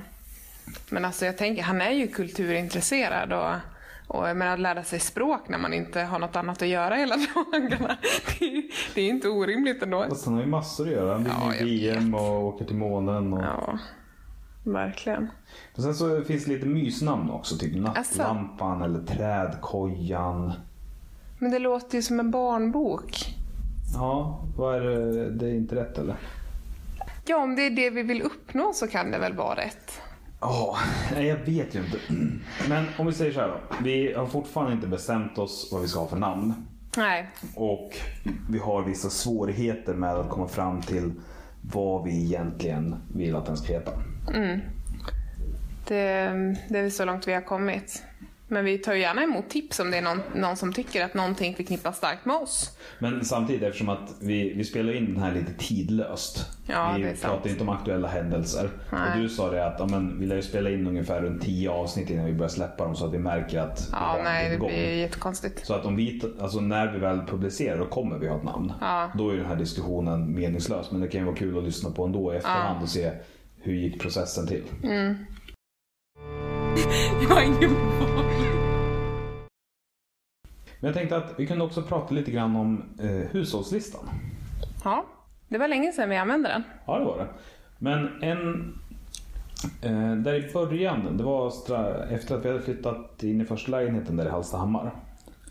Men 0.90 1.06
alltså 1.06 1.26
jag 1.26 1.38
tänker, 1.38 1.64
han 1.64 1.82
är 1.82 1.92
ju 1.92 2.08
kulturintresserad 2.08 3.34
och, 3.34 3.54
och 4.18 4.24
menar, 4.38 4.54
att 4.54 4.60
lära 4.60 4.84
sig 4.84 5.00
språk 5.00 5.50
när 5.50 5.58
man 5.58 5.74
inte 5.74 6.02
har 6.02 6.20
något 6.20 6.36
annat 6.36 6.62
att 6.62 6.68
göra 6.68 6.96
hela 6.96 7.16
dagarna. 7.52 7.98
Det 8.40 8.46
är, 8.46 8.50
ju- 8.52 8.70
det 8.96 9.02
är 9.02 9.10
inte 9.10 9.28
orimligt 9.30 9.84
ändå. 9.84 10.06
Fast 10.10 10.26
han 10.26 10.34
har 10.34 10.42
ju 10.42 10.48
massor 10.48 10.86
att 10.88 10.94
göra. 10.94 11.14
Han 11.14 11.26
Ja, 11.26 11.54
vinner 11.60 11.86
jag 11.88 11.94
VM 11.96 12.16
och 12.16 12.44
åker 12.46 12.66
till 12.66 12.76
månen. 12.76 13.34
Och... 13.34 13.44
Ja, 13.44 13.78
verkligen. 14.64 15.28
Och 15.76 15.84
sen 15.84 15.96
så 15.96 16.22
finns 16.22 16.46
det 16.46 16.52
lite 16.52 16.66
mysnamn 16.66 17.30
också. 17.30 17.58
Typ 17.58 17.76
Nattlampan 17.76 18.82
eller 18.82 19.04
Trädkojan. 19.04 20.54
Men 21.40 21.52
det 21.52 21.60
låter 21.60 21.96
ju 21.96 22.02
som 22.02 22.20
en 22.20 22.32
barnbok. 22.32 23.36
Ja, 23.94 24.40
vad 24.58 24.76
är 24.76 24.80
det? 24.82 25.30
Det 25.32 25.46
är 25.46 25.54
inte 25.54 25.76
rätt 25.76 25.98
eller? 25.98 26.16
Ja, 27.28 27.38
om 27.38 27.56
det 27.56 27.62
är 27.62 27.70
det 27.70 27.90
vi 27.90 28.04
vill 28.04 28.22
uppnå 28.22 28.74
så 28.74 28.88
kan 28.88 29.12
det 29.12 29.18
väl 29.18 29.34
vara 29.34 29.56
rätt. 29.56 30.02
Ja, 30.42 30.78
nej, 31.14 31.28
jag 31.28 31.38
vet 31.38 31.76
ju 31.76 31.80
inte. 31.80 31.98
Men 32.70 32.86
om 32.98 33.06
vi 33.06 33.14
säger 33.14 33.32
så 33.34 33.40
här 33.40 33.48
då. 33.48 33.58
Vi 33.84 34.14
har 34.14 34.26
fortfarande 34.26 34.74
inte 34.74 34.88
bestämt 34.88 35.38
oss 35.38 35.70
vad 35.72 35.82
vi 35.82 35.88
ska 35.88 36.00
ha 36.00 36.08
för 36.08 36.18
namn. 36.18 36.54
Nej, 36.98 37.28
Och 37.56 37.98
vi 38.50 38.60
har 38.60 38.84
vissa 38.84 39.10
svårigheter 39.10 39.94
med 39.94 40.14
att 40.16 40.30
komma 40.30 40.48
fram 40.48 40.82
till 40.82 41.12
vad 41.62 42.04
vi 42.04 42.26
egentligen 42.26 42.96
vill 43.16 43.36
att 43.36 43.46
den 43.46 43.58
ska 43.58 43.74
heta. 43.74 43.92
det, 45.88 46.30
det 46.70 46.80
är 46.80 46.90
så 46.90 47.06
långt 47.06 47.28
vi 47.28 47.34
har 47.34 47.42
kommit. 47.42 48.04
Men 48.48 48.66
vi 48.66 48.78
tar 48.78 48.94
ju 48.94 49.00
gärna 49.00 49.24
emot 49.24 49.50
tips 49.50 49.80
om 49.80 49.92
det 49.92 49.98
är 49.98 50.02
någon, 50.02 50.22
någon 50.36 50.56
som 50.56 50.74
tycker 50.74 51.06
att 51.06 51.14
någonting 51.14 51.56
förknippas 51.56 51.98
starkt 51.98 52.26
med 52.26 52.36
oss. 52.36 52.78
Men 53.00 53.26
samtidigt 53.26 53.64
eftersom 53.64 53.90
att 53.90 54.16
vi, 54.22 54.54
vi 54.54 54.64
spelar 54.64 54.94
in 54.94 55.06
den 55.14 55.24
här 55.24 55.32
lite 55.34 55.54
tidlöst. 55.58 56.46
Ja, 56.68 56.96
vi 56.98 57.16
pratar 57.22 57.50
inte 57.50 57.64
om 57.64 57.70
aktuella 57.70 58.08
händelser. 58.08 58.70
Nej. 58.92 59.02
Och 59.14 59.20
du 59.22 59.30
sa 59.30 59.52
det 59.52 59.66
att 59.66 59.76
ja, 59.80 59.86
men, 59.86 60.20
vi 60.20 60.26
lär 60.26 60.36
ju 60.36 60.42
spela 60.42 60.70
in 60.70 60.88
ungefär 60.88 61.22
runt 61.22 61.42
10 61.42 61.70
avsnitt 61.70 62.10
innan 62.10 62.26
vi 62.26 62.34
börjar 62.34 62.50
släppa 62.50 62.84
dem 62.84 62.96
så 62.96 63.06
att 63.06 63.14
vi 63.14 63.18
märker 63.20 63.60
att 63.60 63.90
Ja, 63.92 64.20
nej, 64.24 64.50
det 64.50 64.58
blir 64.58 64.70
igång. 64.70 65.00
jättekonstigt. 65.00 65.66
Så 65.66 65.74
att 65.74 65.86
om 65.86 65.96
vi, 65.96 66.22
alltså 66.42 66.60
när 66.60 66.92
vi 66.94 67.00
väl 67.00 67.20
publicerar 67.28 67.78
då 67.78 67.86
kommer 67.86 68.18
vi 68.20 68.28
ha 68.28 68.38
ett 68.38 68.44
namn. 68.44 68.74
Ja. 68.82 69.12
Då 69.18 69.30
är 69.30 69.38
den 69.38 69.46
här 69.46 69.56
diskussionen 69.56 70.36
meningslös. 70.36 70.92
Men 70.92 71.02
det 71.02 71.08
kan 71.08 71.20
ju 71.22 71.26
vara 71.26 71.36
kul 71.36 71.58
att 71.58 71.64
lyssna 71.64 71.92
på 71.92 72.06
ändå 72.06 72.34
i 72.34 72.38
efterhand 72.38 72.84
och 72.84 72.90
se 72.90 73.12
hur 73.62 73.74
gick 73.74 74.02
processen 74.02 74.48
till. 74.48 74.64
Jag 77.22 77.30
har 77.30 77.42
ingen. 77.42 77.74
Men 80.80 80.88
jag 80.88 80.94
tänkte 80.94 81.18
att 81.18 81.34
vi 81.38 81.48
kunde 81.48 81.64
också 81.64 81.82
prata 81.82 82.14
lite 82.14 82.32
grann 82.32 82.56
om 82.56 82.84
eh, 83.00 83.10
hushållslistan. 83.32 84.10
Ja, 84.84 85.06
det 85.50 85.58
var 85.58 85.68
länge 85.68 85.92
sedan 85.92 86.10
vi 86.10 86.18
använde 86.18 86.50
den. 86.50 86.64
Ja, 86.86 87.00
det 87.00 87.06
var 87.06 87.18
det. 87.18 87.28
Men 87.80 88.24
en... 88.24 88.74
Eh, 89.82 90.16
där 90.16 90.34
i 90.34 90.54
början, 90.54 91.18
det 91.18 91.24
var 91.24 91.50
stra- 91.50 92.08
efter 92.10 92.36
att 92.36 92.46
vi 92.46 92.50
hade 92.50 92.62
flyttat 92.62 93.24
in 93.24 93.42
i 93.42 93.46
första 93.46 93.72
lägenheten 93.72 94.16
där 94.18 94.26
i 94.26 94.30
Hallstahammar. 94.30 94.92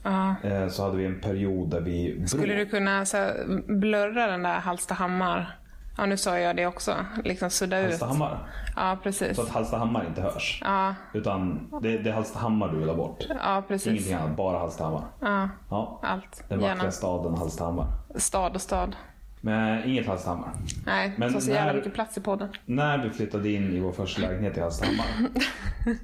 Ja. 0.03 0.35
Eh, 0.45 0.69
så 0.69 0.83
hade 0.83 0.97
vi 0.97 1.07
en 1.07 1.21
period 1.21 1.71
där 1.71 1.81
vi 1.81 2.27
Skulle 2.27 2.55
du 2.55 2.67
kunna 2.67 3.05
så 3.05 3.17
här, 3.17 3.45
blurra 3.67 4.27
den 4.27 4.43
där 4.43 4.59
Hallstahammar? 4.59 5.59
Ja, 5.97 6.07
nu 6.07 6.17
sa 6.17 6.39
jag 6.39 6.57
det 6.57 6.67
också. 6.67 6.95
Liksom 7.25 7.51
sudda 7.51 7.79
ut. 7.81 7.85
Hallstahammar. 7.87 8.39
Ja, 8.77 8.99
precis. 9.03 9.37
Så 9.37 9.43
att 9.43 9.49
Hallstahammar 9.49 10.05
inte 10.09 10.21
hörs. 10.23 10.61
Ja, 10.65 10.95
Utan 11.13 11.69
det, 11.83 11.99
det 11.99 12.11
är 12.11 12.15
Hallstahammar 12.15 12.69
du 12.69 12.79
vill 12.79 12.89
ha 12.89 12.97
bort. 12.97 13.25
ja 13.45 13.63
precis. 13.69 13.87
Ingenting 13.93 14.15
annat, 14.15 14.37
bara 14.37 14.59
Hallstahammar. 14.59 15.03
Ja, 15.21 15.49
Ja. 15.71 16.01
allt. 16.03 16.45
Den 16.49 16.61
Gärna. 16.61 16.75
vackra 16.75 16.91
staden 16.91 17.35
Hallstahammar. 17.39 17.87
Stad 18.17 18.55
och 18.55 18.61
stad. 18.61 18.97
Men 19.41 19.85
inget 19.85 20.07
Hallstahammar. 20.07 20.51
Nej, 20.87 21.15
Men 21.17 21.33
tar 21.33 21.41
så 21.41 21.51
jävla 21.51 21.67
när- 21.67 21.75
mycket 21.79 21.95
plats 21.95 22.19
i 22.19 22.21
podden. 22.21 22.49
När 22.65 22.99
vi 22.99 23.11
flyttade 23.11 23.51
in 23.51 23.73
i 23.77 23.81
vår 23.81 23.93
första 23.93 24.23
lägenhet 24.23 24.57
i 24.57 24.61
Hallstahammar 24.61 25.07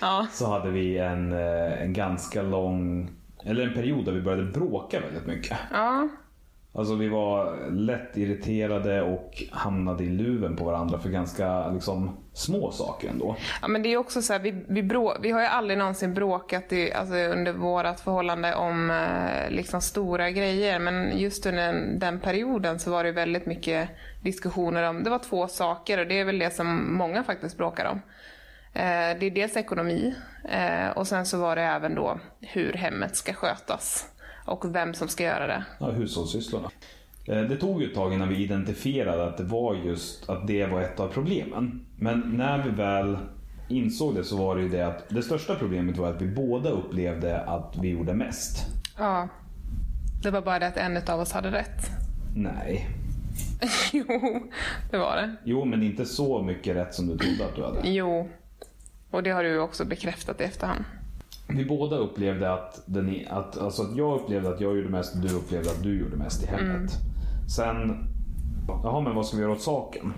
Ja. 0.00 0.26
så 0.32 0.50
hade 0.50 0.70
vi 0.70 0.98
en, 0.98 1.32
eh, 1.32 1.82
en 1.82 1.92
ganska 1.92 2.42
lång, 2.42 3.10
eller 3.44 3.66
en 3.66 3.74
period 3.74 4.04
där 4.04 4.12
vi 4.12 4.20
började 4.22 4.44
bråka 4.52 5.00
väldigt 5.00 5.26
mycket. 5.26 5.58
Ja, 5.72 6.08
Alltså 6.76 6.94
vi 6.94 7.08
var 7.08 7.70
lätt 7.70 8.16
irriterade 8.16 9.02
och 9.02 9.42
hamnade 9.50 10.04
i 10.04 10.08
luven 10.08 10.56
på 10.56 10.64
varandra 10.64 10.98
för 10.98 11.08
ganska 11.08 11.68
liksom, 11.68 12.16
små 12.32 12.70
saker 12.70 13.08
ändå. 13.08 13.36
Ja, 13.62 13.68
men 13.68 13.82
det 13.82 13.92
är 13.92 13.96
också 13.96 14.22
så 14.22 14.32
här, 14.32 14.40
vi, 14.40 14.64
vi, 14.68 14.82
brå, 14.82 15.16
vi 15.20 15.30
har 15.30 15.40
ju 15.40 15.46
aldrig 15.46 15.78
någonsin 15.78 16.14
bråkat 16.14 16.72
i, 16.72 16.92
alltså 16.92 17.14
under 17.14 17.52
vårt 17.52 18.00
förhållande 18.00 18.54
om 18.54 18.90
eh, 18.90 19.50
liksom 19.50 19.80
stora 19.80 20.30
grejer. 20.30 20.78
Men 20.78 21.18
just 21.18 21.46
under 21.46 21.72
den, 21.72 21.98
den 21.98 22.20
perioden 22.20 22.78
så 22.78 22.90
var 22.90 23.04
det 23.04 23.12
väldigt 23.12 23.46
mycket 23.46 23.88
diskussioner 24.22 24.88
om, 24.88 25.02
det 25.02 25.10
var 25.10 25.18
två 25.18 25.48
saker 25.48 25.98
och 25.98 26.06
det 26.06 26.20
är 26.20 26.24
väl 26.24 26.38
det 26.38 26.54
som 26.54 26.96
många 26.96 27.24
faktiskt 27.24 27.56
bråkar 27.56 27.84
om. 27.84 28.00
Eh, 28.72 29.18
det 29.20 29.26
är 29.26 29.30
dels 29.30 29.56
ekonomi 29.56 30.14
eh, 30.44 30.88
och 30.96 31.06
sen 31.06 31.26
så 31.26 31.38
var 31.38 31.56
det 31.56 31.62
även 31.62 31.94
då 31.94 32.18
hur 32.40 32.72
hemmet 32.72 33.16
ska 33.16 33.32
skötas 33.32 34.13
och 34.44 34.74
vem 34.74 34.94
som 34.94 35.08
ska 35.08 35.24
göra 35.24 35.46
det. 35.46 35.64
Ja, 35.78 35.90
hushållssysslorna. 35.90 36.70
Eh, 37.26 37.40
Det 37.42 37.56
tog 37.56 37.82
ju 37.82 37.88
ett 37.88 37.94
tag 37.94 38.14
innan 38.14 38.28
vi 38.28 38.36
identifierade 38.44 39.24
att 39.24 39.36
det 39.36 39.44
var 39.44 39.74
just 39.74 40.28
att 40.28 40.46
det 40.46 40.66
var 40.66 40.80
ett 40.80 41.00
av 41.00 41.08
problemen. 41.08 41.86
Men 41.96 42.20
när 42.20 42.62
vi 42.62 42.70
väl 42.70 43.18
insåg 43.68 44.14
det 44.14 44.24
så 44.24 44.36
var 44.36 44.56
det 44.56 44.62
ju 44.62 44.68
det 44.68 44.86
att 44.86 45.08
det 45.08 45.22
största 45.22 45.54
problemet 45.54 45.96
var 45.96 46.10
att 46.10 46.22
vi 46.22 46.26
båda 46.26 46.70
upplevde 46.70 47.40
att 47.40 47.74
vi 47.82 47.88
gjorde 47.88 48.14
mest. 48.14 48.66
Ja, 48.98 49.28
det 50.22 50.30
var 50.30 50.40
bara 50.42 50.58
det 50.58 50.66
att 50.66 50.76
en 50.76 50.96
av 51.08 51.20
oss 51.20 51.32
hade 51.32 51.50
rätt. 51.50 51.86
Nej. 52.36 52.86
jo, 53.92 54.04
det 54.90 54.98
var 54.98 55.16
det. 55.16 55.36
Jo, 55.44 55.64
men 55.64 55.82
inte 55.82 56.04
så 56.04 56.42
mycket 56.42 56.76
rätt 56.76 56.94
som 56.94 57.06
du 57.06 57.18
trodde 57.18 57.44
att 57.46 57.56
du 57.56 57.62
hade. 57.64 57.88
Jo, 57.90 58.28
och 59.10 59.22
det 59.22 59.30
har 59.30 59.42
du 59.44 59.58
också 59.58 59.84
bekräftat 59.84 60.40
i 60.40 60.44
efterhand. 60.44 60.84
Vi 61.48 61.64
båda 61.64 61.96
upplevde 61.96 62.52
att, 62.52 62.82
den, 62.86 63.20
att, 63.30 63.58
alltså 63.58 63.82
att 63.82 63.96
jag 63.96 64.20
upplevde 64.20 64.48
att 64.48 64.60
jag 64.60 64.76
gjorde 64.76 64.88
mest 64.88 65.14
och 65.14 65.20
du 65.20 65.34
upplevde 65.34 65.70
att 65.70 65.82
du 65.82 66.00
gjorde 66.00 66.16
mest 66.16 66.42
i 66.42 66.46
hemmet. 66.46 66.92
Sen, 67.56 68.06
jaha 68.68 69.00
men 69.00 69.14
vad 69.14 69.26
ska 69.26 69.36
vi 69.36 69.42
göra 69.42 69.52
åt 69.52 69.62
saken? 69.62 70.12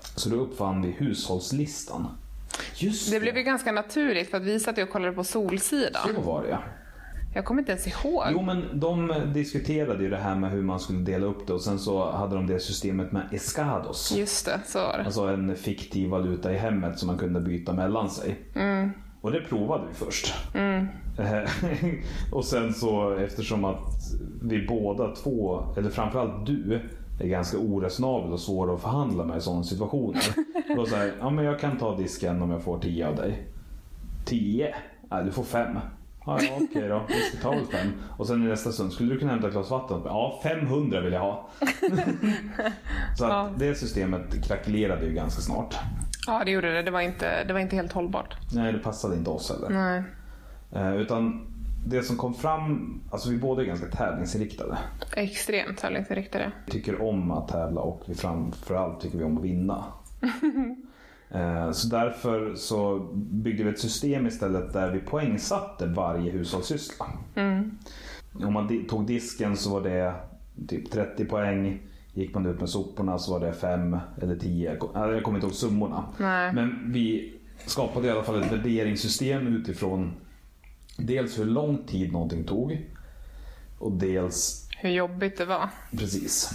Så 0.00 0.28
då 0.28 0.36
uppfann 0.36 0.82
vi 0.82 0.90
hushållslistan. 0.90 2.06
Just 2.76 3.10
Det 3.12 3.20
blev 3.20 3.36
ju 3.36 3.42
ganska 3.42 3.72
naturligt 3.72 4.30
för 4.30 4.36
att 4.36 4.42
vi 4.42 4.60
satt 4.60 4.78
och 4.78 4.90
kollade 4.90 5.12
på 5.12 5.24
Solsidan. 5.24 6.08
Så 6.14 6.20
var 6.20 6.42
det 6.42 6.48
ja. 6.48 6.58
Jag 7.34 7.44
kommer 7.44 7.60
inte 7.60 7.72
ens 7.72 7.86
ihåg. 7.86 8.24
Jo 8.32 8.42
men 8.42 8.80
de 8.80 9.12
diskuterade 9.34 10.02
ju 10.02 10.10
det 10.10 10.16
här 10.16 10.34
med 10.34 10.50
hur 10.50 10.62
man 10.62 10.80
skulle 10.80 10.98
dela 10.98 11.26
upp 11.26 11.46
det 11.46 11.52
och 11.52 11.60
sen 11.60 11.78
så 11.78 12.10
hade 12.10 12.36
de 12.36 12.46
det 12.46 12.60
systemet 12.60 13.12
med 13.12 13.22
escados. 13.32 14.12
Just 14.16 14.46
det, 14.46 14.60
så 14.66 14.78
var 14.78 14.98
det. 14.98 15.04
Alltså 15.04 15.22
en 15.22 15.56
fiktiv 15.56 16.10
valuta 16.10 16.52
i 16.52 16.56
hemmet 16.56 16.98
som 16.98 17.06
man 17.06 17.18
kunde 17.18 17.40
byta 17.40 17.72
mellan 17.72 18.10
sig. 18.10 18.36
Och 19.24 19.32
det 19.32 19.40
provade 19.40 19.84
vi 19.88 19.94
först. 19.94 20.34
Eh, 21.18 21.50
och 22.32 22.44
sen 22.44 22.74
så 22.74 23.10
eftersom 23.10 23.64
att 23.64 24.14
vi 24.42 24.66
båda 24.66 25.14
två, 25.14 25.64
eller 25.76 25.90
framförallt 25.90 26.46
du, 26.46 26.80
är 27.20 27.26
ganska 27.28 27.58
oresonabel 27.58 28.32
och 28.32 28.40
svår 28.40 28.74
att 28.74 28.80
förhandla 28.80 29.24
med 29.24 29.36
i 29.36 29.40
sådana 29.40 29.64
situationer. 29.64 30.22
Då 30.76 30.86
så 30.86 30.96
här, 30.96 31.12
ja 31.20 31.30
men 31.30 31.44
jag 31.44 31.60
kan 31.60 31.78
ta 31.78 31.96
disken 31.96 32.42
om 32.42 32.50
jag 32.50 32.62
får 32.62 32.78
10 32.78 33.08
av 33.08 33.16
dig. 33.16 33.46
10? 34.24 34.74
Nej 35.10 35.24
du 35.24 35.30
får 35.30 35.44
5. 35.44 35.78
Ja, 36.26 36.38
ja 36.42 36.58
okej 36.60 36.88
då, 36.88 37.02
vi 37.08 37.14
ska 37.14 37.38
ta 37.42 37.50
väl 37.50 37.66
5. 37.66 37.92
Och 38.16 38.26
sen 38.26 38.42
i 38.42 38.48
nästa 38.48 38.72
stund, 38.72 38.92
skulle 38.92 39.14
du 39.14 39.18
kunna 39.18 39.30
hämta 39.30 39.46
ett 39.46 39.52
glas 39.52 39.70
vatten? 39.70 40.00
Ja 40.04 40.40
500 40.42 41.00
vill 41.00 41.12
jag 41.12 41.20
ha. 41.20 41.48
så 43.18 43.24
att 43.24 43.58
det 43.58 43.74
systemet 43.74 44.46
krackelerade 44.46 45.06
ju 45.06 45.12
ganska 45.12 45.42
snart. 45.42 45.76
Ja, 46.26 46.42
det 46.44 46.50
gjorde 46.50 46.72
det. 46.72 46.82
Det 46.82 46.90
var 46.90 47.00
inte, 47.00 47.44
det 47.44 47.52
var 47.52 47.60
inte 47.60 47.76
helt 47.76 47.92
hållbart. 47.92 48.34
Nej, 48.52 48.72
det 48.72 48.78
passade 48.78 49.16
inte 49.16 49.30
oss 49.30 49.50
heller. 49.50 49.68
Nej. 49.70 50.02
Eh, 50.72 50.96
utan 50.96 51.46
det 51.86 52.02
som 52.02 52.16
kom 52.16 52.34
fram, 52.34 53.00
alltså 53.10 53.30
vi 53.30 53.36
båda 53.38 53.62
är 53.62 53.66
ganska 53.66 53.86
tävlingsinriktade. 53.86 54.78
Extremt 55.16 55.78
tävlingsinriktade. 55.78 56.52
Vi 56.66 56.72
tycker 56.72 57.02
om 57.02 57.30
att 57.30 57.48
tävla 57.48 57.80
och 57.80 58.02
vi 58.06 58.14
framförallt 58.14 59.00
tycker 59.00 59.18
vi 59.18 59.24
om 59.24 59.38
att 59.38 59.44
vinna. 59.44 59.84
Eh, 61.30 61.70
Så 61.72 61.88
därför 61.88 62.54
så 62.54 62.98
byggde 63.14 63.64
vi 63.64 63.70
ett 63.70 63.78
system 63.78 64.26
istället 64.26 64.72
där 64.72 64.90
vi 64.90 65.00
poängsatte 65.00 65.86
varje 65.86 66.30
hushållssyssla. 66.30 67.06
Om 68.44 68.52
man 68.52 68.86
tog 68.88 69.06
disken 69.06 69.56
så 69.56 69.70
var 69.70 69.80
det 69.80 70.14
typ 70.68 70.90
30 70.90 71.24
poäng. 71.24 71.80
Gick 72.14 72.34
man 72.34 72.46
ut 72.46 72.60
med 72.60 72.68
soporna 72.70 73.18
så 73.18 73.32
var 73.38 73.46
det 73.46 73.52
5 73.52 73.98
eller 74.22 74.36
10. 74.36 74.70
Jag 74.70 74.78
kom- 74.78 74.90
Jag 74.94 75.22
kommer 75.22 75.38
inte 75.38 75.46
ihåg 75.46 75.54
summorna. 75.54 76.04
Nej. 76.18 76.52
Men 76.52 76.92
vi 76.92 77.34
skapade 77.66 78.06
i 78.06 78.10
alla 78.10 78.22
fall 78.22 78.42
ett 78.42 78.52
värderingssystem 78.52 79.46
utifrån 79.56 80.12
dels 80.96 81.38
hur 81.38 81.44
lång 81.44 81.86
tid 81.86 82.12
någonting 82.12 82.44
tog 82.44 82.78
och 83.78 83.92
dels 83.92 84.68
Hur 84.78 84.90
jobbigt 84.90 85.36
det 85.38 85.44
var. 85.44 85.68
precis. 85.90 86.50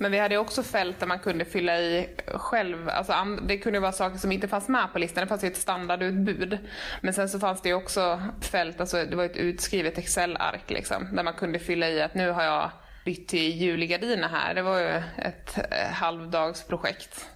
Men 0.00 0.12
vi 0.12 0.18
hade 0.18 0.38
också 0.38 0.62
fält 0.62 1.00
där 1.00 1.06
man 1.06 1.18
kunde 1.18 1.44
fylla 1.44 1.78
i 1.80 2.08
själv. 2.34 2.88
Alltså, 2.88 3.12
det 3.48 3.58
kunde 3.58 3.80
vara 3.80 3.92
saker 3.92 4.18
som 4.18 4.32
inte 4.32 4.48
fanns 4.48 4.68
med 4.68 4.88
på 4.92 4.98
listan. 4.98 5.20
Det 5.22 5.28
fanns 5.28 5.44
ju 5.44 5.48
ett 5.48 5.56
standardutbud. 5.56 6.58
Men 7.00 7.14
sen 7.14 7.28
så 7.28 7.38
fanns 7.38 7.62
det 7.62 7.74
också 7.74 8.22
fält, 8.40 8.80
alltså 8.80 9.04
det 9.04 9.16
var 9.16 9.24
ett 9.24 9.36
utskrivet 9.36 9.98
Excel-ark 9.98 10.70
liksom. 10.70 11.08
Där 11.16 11.22
man 11.24 11.34
kunde 11.34 11.58
fylla 11.58 11.88
i 11.88 12.02
att 12.02 12.14
nu 12.14 12.30
har 12.30 12.42
jag 12.42 12.70
bytt 13.04 13.28
till 13.28 13.56
julgardiner 13.56 14.28
här. 14.28 14.54
Det 14.54 14.62
var 14.62 14.80
ju 14.80 15.02
ett 15.16 15.58
eh, 15.70 15.90
halvdagsprojekt. 15.92 17.28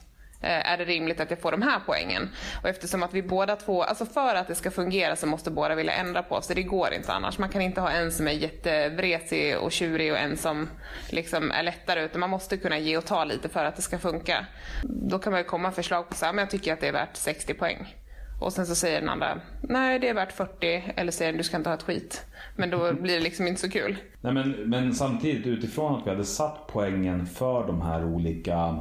Eh, 0.43 0.73
är 0.73 0.79
det 0.79 0.85
rimligt 0.85 1.21
att 1.21 1.31
jag 1.31 1.41
får 1.41 1.51
de 1.53 1.63
här 1.63 1.81
poängen? 1.87 2.31
Och 2.63 2.69
eftersom 2.69 3.03
att 3.03 3.15
vi 3.15 3.23
båda 3.23 3.57
två, 3.57 3.83
alltså 3.83 4.07
för 4.07 4.35
att 4.35 4.49
det 4.49 4.55
ska 4.55 4.71
fungera 4.71 5.17
så 5.17 5.27
måste 5.27 5.51
båda 5.51 5.75
vilja 5.75 5.93
ändra 5.93 6.23
på 6.23 6.43
sig. 6.43 6.57
Det 6.57 6.63
går 6.63 6.93
inte 6.93 7.13
annars. 7.13 7.39
Man 7.39 7.49
kan 7.49 7.63
inte 7.63 7.81
ha 7.81 7.91
en 7.91 8.13
som 8.13 8.29
är 8.29 8.33
jättevresig 8.33 9.59
och 9.59 9.73
tjurig 9.73 10.13
och 10.13 10.19
en 10.19 10.37
som 10.37 10.69
liksom 11.11 11.51
är 11.51 11.63
lättare. 11.63 12.05
Utan 12.05 12.21
man 12.21 12.31
måste 12.31 12.57
kunna 12.57 12.79
ge 12.79 12.97
och 12.97 13.07
ta 13.07 13.25
lite 13.25 13.49
för 13.49 13.65
att 13.65 13.77
det 13.77 13.83
ska 13.83 13.99
funka. 13.99 14.47
Då 14.83 15.19
kan 15.19 15.33
man 15.33 15.41
ju 15.41 15.45
komma 15.45 15.69
med 15.69 15.75
förslag 15.75 16.09
på 16.09 16.15
så 16.15 16.27
här, 16.27 16.33
men 16.33 16.43
jag 16.43 16.51
tycker 16.51 16.73
att 16.73 16.81
det 16.81 16.89
är 16.89 16.93
värt 16.93 17.17
60 17.17 17.55
poäng. 17.55 18.02
Och 18.43 18.53
sen 18.53 18.67
så 18.67 18.75
säger 18.75 19.01
den 19.01 19.09
andra, 19.09 19.41
nej 19.61 19.99
det 19.99 20.09
är 20.09 20.15
värt 20.15 20.33
40. 20.33 20.93
Eller 20.97 21.13
säger 21.13 21.33
den, 21.33 21.39
du 21.39 21.45
ska 21.45 21.57
inte 21.57 21.71
ha 21.71 21.75
ett 21.75 21.83
skit. 21.83 22.25
Men 22.57 22.71
då 22.71 22.93
blir 22.95 23.15
det 23.15 23.21
liksom 23.21 23.47
inte 23.47 23.61
så 23.61 23.71
kul. 23.71 23.97
Nej, 24.21 24.35
men, 24.35 24.51
men 24.51 24.95
samtidigt 24.95 25.47
utifrån 25.47 26.01
att 26.01 26.07
vi 26.07 26.11
hade 26.11 26.25
satt 26.25 26.67
poängen 26.67 27.27
för 27.27 27.67
de 27.67 27.83
här 27.83 28.05
olika 28.05 28.79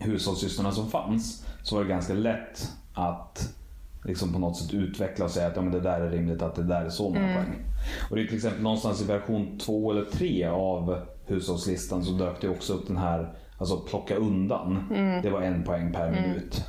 hushållssystrarna 0.00 0.72
som 0.72 0.90
fanns 0.90 1.46
så 1.62 1.76
var 1.76 1.82
det 1.82 1.88
ganska 1.88 2.14
lätt 2.14 2.72
att 2.94 3.54
liksom 4.04 4.32
på 4.32 4.38
något 4.38 4.56
sätt 4.56 4.74
utveckla 4.74 5.24
och 5.24 5.30
säga 5.30 5.46
att 5.46 5.56
ja, 5.56 5.62
men 5.62 5.72
det 5.72 5.80
där 5.80 6.00
är 6.00 6.10
rimligt 6.10 6.42
att 6.42 6.54
det 6.54 6.62
där 6.62 6.84
är 6.84 6.90
så 6.90 7.08
många 7.10 7.34
poäng. 7.34 7.64
Och 8.10 8.16
det 8.16 8.22
är 8.22 8.26
till 8.26 8.36
exempel 8.36 8.62
någonstans 8.62 9.02
i 9.02 9.04
version 9.04 9.58
2 9.58 9.90
eller 9.90 10.04
3 10.04 10.44
av 10.46 11.06
hushållslistan 11.26 12.04
så 12.04 12.12
dök 12.12 12.40
det 12.40 12.48
också 12.48 12.72
upp 12.72 12.86
den 12.86 12.96
här 12.96 13.34
alltså 13.58 13.76
plocka 13.76 14.16
undan. 14.16 14.84
Det 15.22 15.30
var 15.30 15.42
en 15.42 15.64
poäng 15.64 15.92
per 15.92 16.10
minut. 16.10 16.64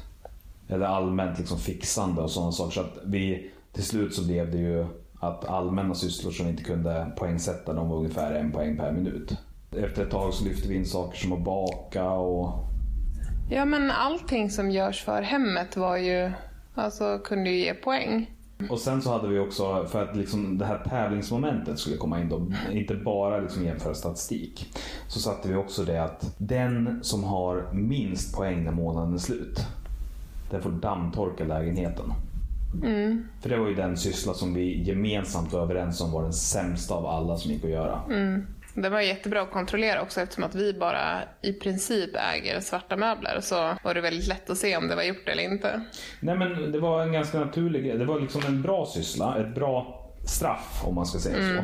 Eller 0.70 0.86
allmänt 0.86 1.38
liksom 1.38 1.58
fixande 1.60 2.22
och 2.22 2.32
sådana 2.32 2.52
saker. 2.52 2.72
Så 2.72 2.82
att 2.82 2.98
vi, 3.06 3.52
till 3.74 3.84
slut 3.84 4.14
så 4.14 4.26
blev 4.26 4.52
det 4.52 4.58
ju 4.58 4.86
att 5.20 5.46
allmänna 5.46 5.96
sysslor 5.96 6.32
som 6.32 6.46
vi 6.46 6.52
inte 6.52 6.64
kunde 6.64 7.12
poängsätta 7.18 7.74
de 7.74 7.90
var 7.90 7.98
ungefär 7.98 8.32
en 8.32 8.52
poäng 8.52 8.78
per 8.78 8.92
minut. 8.92 9.38
Efter 9.72 10.04
ett 10.04 10.12
tag 10.12 10.34
så 10.34 10.46
lyfte 10.46 10.68
vi 10.68 10.76
in 10.76 10.86
saker 10.86 11.18
som 11.18 11.34
att 11.34 11.44
baka 11.44 12.10
och 12.10 12.70
Ja, 13.52 13.66
men 13.66 13.92
allting 13.92 14.50
som 14.50 14.72
görs 14.72 15.04
för 15.04 15.22
hemmet 15.22 15.78
var 15.78 15.98
ju, 15.98 16.32
alltså 16.76 17.20
kunde 17.24 17.50
ju 17.50 17.60
ge 17.60 17.74
poäng. 17.74 18.32
Och 18.70 18.80
sen 18.80 19.02
så 19.02 19.12
hade 19.12 19.28
vi 19.28 19.40
också, 19.40 19.86
för 19.86 20.04
att 20.04 20.18
liksom 20.18 20.58
det 20.58 20.66
här 20.66 20.84
tävlingsmomentet 20.90 21.80
skulle 21.80 21.98
komma 21.98 22.22
in 22.22 22.30
då, 22.30 22.48
inte 22.72 22.96
bara 22.96 23.40
liksom 23.40 23.66
jämföra 23.66 23.94
statistik. 23.94 24.74
Så 25.08 25.20
satte 25.20 25.50
vi 25.50 25.56
också 25.56 25.84
det 25.84 26.04
att 26.04 26.36
den 26.38 27.00
som 27.04 27.24
har 27.24 27.74
minst 27.74 28.36
poäng 28.36 28.64
när 28.64 28.72
månaden 28.72 29.14
är 29.14 29.18
slut, 29.18 29.66
den 30.52 30.62
får 30.62 30.72
dammtorka 30.72 31.44
lägenheten. 31.44 32.14
För 33.42 33.50
det 33.50 33.58
var 33.58 33.68
ju 33.68 33.76
den 33.76 33.98
syssla 33.98 34.34
som 34.34 34.54
vi 34.54 34.84
gemensamt 34.84 35.54
var 35.54 35.62
överens 35.62 36.02
om 36.02 36.12
var 36.12 36.24
den 36.24 36.34
sämsta 36.34 36.94
av 36.94 37.06
alla 37.06 37.38
som 37.38 37.52
gick 37.52 37.64
att 37.64 37.70
göra. 37.70 38.02
Det 38.74 38.90
var 38.90 39.02
jättebra 39.02 39.42
att 39.42 39.52
kontrollera 39.52 40.02
också 40.02 40.22
eftersom 40.22 40.44
att 40.44 40.56
vi 40.56 40.74
bara 40.74 41.22
i 41.42 41.54
princip 41.54 42.10
äger 42.34 42.60
svarta 42.60 42.98
möbler 42.98 43.40
så 43.42 43.56
var 43.84 43.94
det 43.94 44.02
väldigt 44.02 44.28
lätt 44.28 44.50
att 44.50 44.58
se 44.58 44.78
om 44.78 44.88
det 44.88 44.96
var 44.96 45.04
gjort 45.04 45.28
eller 45.28 45.44
inte. 45.44 45.82
Nej 46.20 46.38
men 46.38 46.72
det 46.72 46.80
var 46.80 47.02
en 47.02 47.12
ganska 47.12 47.40
naturlig 47.40 47.86
grej. 47.86 47.98
Det 47.98 48.06
var 48.06 48.20
liksom 48.20 48.42
en 48.48 48.62
bra 48.62 48.86
syssla, 48.86 49.38
ett 49.38 49.56
bra 49.56 50.06
straff 50.26 50.84
om 50.86 50.96
man 50.96 51.06
ska 51.06 51.20
säga 51.20 51.58
så. 51.58 51.64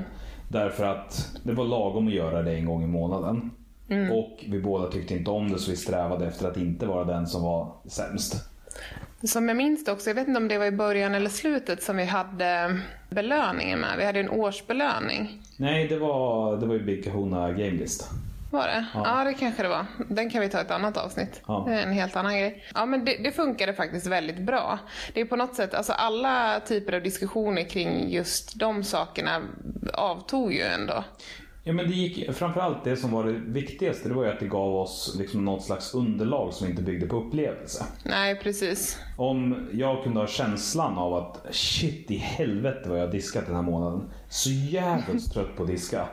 Därför 0.50 0.84
att 0.84 1.40
det 1.44 1.54
var 1.54 1.66
lagom 1.66 2.08
att 2.08 2.14
göra 2.14 2.42
det 2.42 2.56
en 2.56 2.66
gång 2.66 2.84
i 2.84 2.88
månaden. 2.88 3.52
Och 4.12 4.46
vi 4.48 4.62
båda 4.62 4.92
tyckte 4.92 5.14
inte 5.14 5.32
om 5.32 5.52
det 5.52 5.60
så 5.60 5.72
vi 5.72 5.78
strävade 5.78 6.28
efter 6.28 6.48
att 6.48 6.58
inte 6.58 6.86
vara 6.86 7.04
den 7.04 7.28
som 7.28 7.44
var 7.44 7.74
sämst. 7.86 8.50
Som 9.24 9.48
jag 9.48 9.58
minns 9.58 9.86
det 9.86 9.92
också, 9.92 10.10
jag 10.10 10.16
vet 10.16 10.28
inte 10.28 10.38
om 10.38 10.48
det 10.48 10.58
var 10.58 10.66
i 10.66 10.72
början 10.72 11.16
eller 11.16 11.30
slutet 11.30 11.84
som 11.84 11.98
vi 11.98 12.06
hade 12.06 12.80
belöningen 13.10 13.80
med. 13.80 13.98
Vi 13.98 14.06
hade 14.06 14.20
en 14.20 14.30
årsbelöning. 14.30 15.42
Nej, 15.58 15.88
det 15.88 15.98
var, 15.98 16.58
det 16.58 16.66
var 16.66 16.74
ju 16.74 16.84
Big 16.84 17.04
Kahuna 17.04 17.52
Game 17.52 17.72
List. 17.72 18.10
Var 18.52 18.68
det? 18.68 18.86
Ja. 18.94 19.24
det 19.24 19.34
kanske 19.34 19.64
det 19.64 19.70
var. 19.70 19.86
Den 20.10 20.30
kan 20.30 20.42
vi 20.42 20.50
ta 20.50 20.62
ett 20.62 20.72
annat 20.72 20.98
avsnitt. 20.98 21.42
Ja. 21.48 21.64
Det 21.68 21.74
är 21.74 21.84
en 21.84 21.94
helt 21.94 22.16
annan 22.16 22.38
grej. 22.38 22.64
Ja, 22.76 22.86
men 22.86 23.06
det, 23.06 23.18
det 23.24 23.32
funkade 23.32 23.74
faktiskt 23.74 24.08
väldigt 24.08 24.40
bra. 24.40 24.80
Det 25.14 25.22
är 25.22 25.26
på 25.26 25.36
något 25.36 25.56
sätt, 25.56 25.74
alltså 25.74 25.94
alla 25.94 26.60
typer 26.60 26.94
av 26.94 27.02
diskussioner 27.02 27.64
kring 27.64 28.10
just 28.10 28.60
de 28.60 28.84
sakerna 28.84 29.42
avtog 29.94 30.54
ju 30.54 30.62
ändå. 30.62 31.04
Ja, 31.68 31.74
men 31.74 31.88
det 31.88 31.94
gick, 31.94 32.34
framförallt 32.34 32.84
det 32.84 32.98
som 32.98 33.12
var 33.12 33.24
det 33.24 33.32
viktigaste, 33.32 34.08
det 34.10 34.16
var 34.16 34.24
ju 34.24 34.30
att 34.32 34.40
det 34.40 34.48
gav 34.48 34.76
oss 34.76 35.16
liksom 35.20 35.46
något 35.46 35.64
slags 35.64 35.94
underlag 35.94 36.54
som 36.54 36.68
inte 36.68 36.82
byggde 36.82 37.08
på 37.08 37.16
upplevelse. 37.16 37.86
Nej, 38.04 38.36
precis. 38.36 39.00
Om 39.18 39.68
jag 39.72 40.04
kunde 40.04 40.20
ha 40.20 40.28
känslan 40.28 40.98
av 40.98 41.14
att 41.14 41.46
shit 41.56 42.12
i 42.12 42.16
helvete 42.18 42.90
vad 42.90 43.00
jag 43.00 43.06
har 43.06 43.12
diskat 43.12 43.46
den 43.46 43.56
här 43.56 43.62
månaden. 43.62 44.10
Så 44.30 44.50
jävligt 44.50 45.34
trött 45.34 45.56
på 45.58 45.64
att 45.64 45.70
diska. 45.70 46.08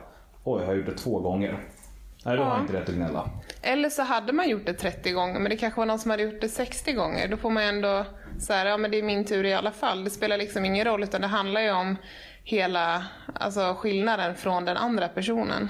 Oj, 0.44 0.60
jag 0.60 0.66
har 0.66 0.74
gjort 0.74 0.86
det 0.86 0.96
två 0.98 1.20
gånger. 1.20 1.58
Nej, 2.24 2.36
då 2.36 2.42
har 2.42 2.50
Ja. 2.50 2.56
jag 2.56 2.64
inte 2.64 2.72
rätt 2.80 2.88
att 2.88 2.94
gnälla. 2.94 3.30
Eller 3.62 3.90
så 3.90 4.02
hade 4.02 4.32
man 4.32 4.48
gjort 4.48 4.66
det 4.66 4.74
30 4.74 5.12
gånger, 5.12 5.40
men 5.40 5.50
det 5.50 5.56
kanske 5.56 5.80
var 5.80 5.86
någon 5.86 5.98
som 5.98 6.10
hade 6.10 6.22
gjort 6.22 6.40
det 6.40 6.48
60 6.48 6.92
gånger. 6.92 7.28
Då 7.28 7.36
får 7.36 7.50
man 7.50 7.62
ändå 7.62 8.06
så 8.40 8.52
här, 8.52 8.66
ja 8.66 8.76
men 8.76 8.90
det 8.90 8.98
är 8.98 9.02
min 9.02 9.24
tur 9.24 9.44
i 9.44 9.54
alla 9.54 9.70
fall. 9.72 10.04
Det 10.04 10.10
spelar 10.10 10.36
liksom 10.38 10.64
ingen 10.64 10.84
roll, 10.84 11.02
utan 11.02 11.20
det 11.20 11.26
handlar 11.26 11.60
ju 11.60 11.70
om 11.72 11.96
hela, 12.44 13.05
alltså 13.35 13.74
skillnaden 13.78 14.35
från 14.35 14.64
den 14.64 14.76
andra 14.76 15.09
personen. 15.09 15.68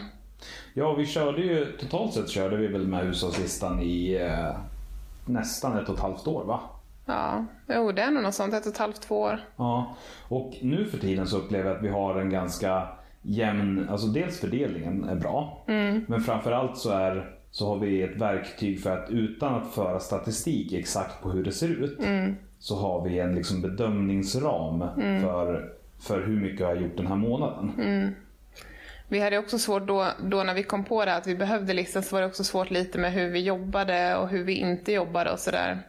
Ja, 0.75 0.95
vi 0.95 1.07
körde 1.07 1.43
ju, 1.43 1.77
totalt 1.81 2.13
sett 2.15 2.29
körde 2.29 2.57
vi 2.57 2.67
väl 2.67 2.87
med 2.87 3.05
hushållslistan 3.05 3.81
i 3.83 4.15
eh, 4.15 4.57
nästan 5.27 5.79
ett 5.79 5.89
och 5.89 5.95
ett 5.95 6.01
halvt 6.01 6.27
år 6.27 6.45
va? 6.45 6.61
Ja, 7.07 7.45
jo 7.69 7.93
det 7.93 8.03
är 8.03 8.11
nog 8.11 8.23
något 8.23 8.35
sånt, 8.35 8.55
ett 8.55 8.67
och 8.67 8.73
ett 8.73 8.79
halvt, 8.79 9.03
två 9.03 9.21
år. 9.21 9.41
Ja, 9.57 9.97
och 10.29 10.55
nu 10.63 10.85
för 10.85 10.99
tiden 10.99 11.27
så 11.27 11.39
upplever 11.39 11.69
jag 11.69 11.77
att 11.77 11.85
vi 11.85 11.89
har 11.89 12.21
en 12.21 12.31
ganska 12.31 12.89
jämn, 13.23 13.89
alltså 13.89 14.07
dels 14.07 14.41
fördelningen 14.41 15.05
är 15.05 15.15
bra, 15.15 15.65
men 16.07 16.21
framförallt 16.21 16.79
så, 16.79 16.91
är, 16.91 17.37
så 17.51 17.69
har 17.69 17.79
vi 17.79 18.03
ett 18.03 18.17
verktyg 18.17 18.83
för 18.83 18.91
att 18.91 19.11
utan 19.11 19.55
att 19.55 19.75
föra 19.75 20.01
statistik 20.01 20.73
exakt 20.73 21.23
på 21.23 21.31
hur 21.31 21.45
det 21.45 21.53
ser 21.53 21.69
ut, 21.69 21.99
så 22.59 22.77
har 22.77 23.05
vi 23.05 23.19
en 23.19 23.35
liksom 23.35 23.63
bedömningsram 23.63 24.85
för, 25.23 25.73
för 26.03 26.23
hur 26.27 26.41
mycket 26.41 26.61
jag 26.61 26.67
har 26.67 26.77
gjort 26.77 26.97
den 26.97 27.07
här 27.07 27.17
månaden. 27.17 27.73
Vi 29.09 29.21
hade 29.21 29.39
också 29.39 29.59
svårt 29.59 29.87
då, 29.87 30.07
då 30.23 30.43
när 30.43 30.55
vi 30.55 30.63
kom 30.63 30.85
på 30.85 31.05
det 31.05 31.15
att 31.15 31.27
vi 31.27 31.35
behövde 31.35 31.73
listan 31.73 32.03
så 32.03 32.17
var 32.17 32.21
det 32.21 32.27
också 32.27 32.45
svårt 32.45 32.71
lite 32.71 32.99
med 32.99 33.13
hur 33.13 33.31
vi 33.31 33.41
jobbade 33.41 34.17
och 34.17 34.29
hur 34.29 34.45
vi 34.45 34.53
inte 34.53 34.93
jobbade 34.93 35.31
och 35.31 35.39
sådär. 35.39 35.83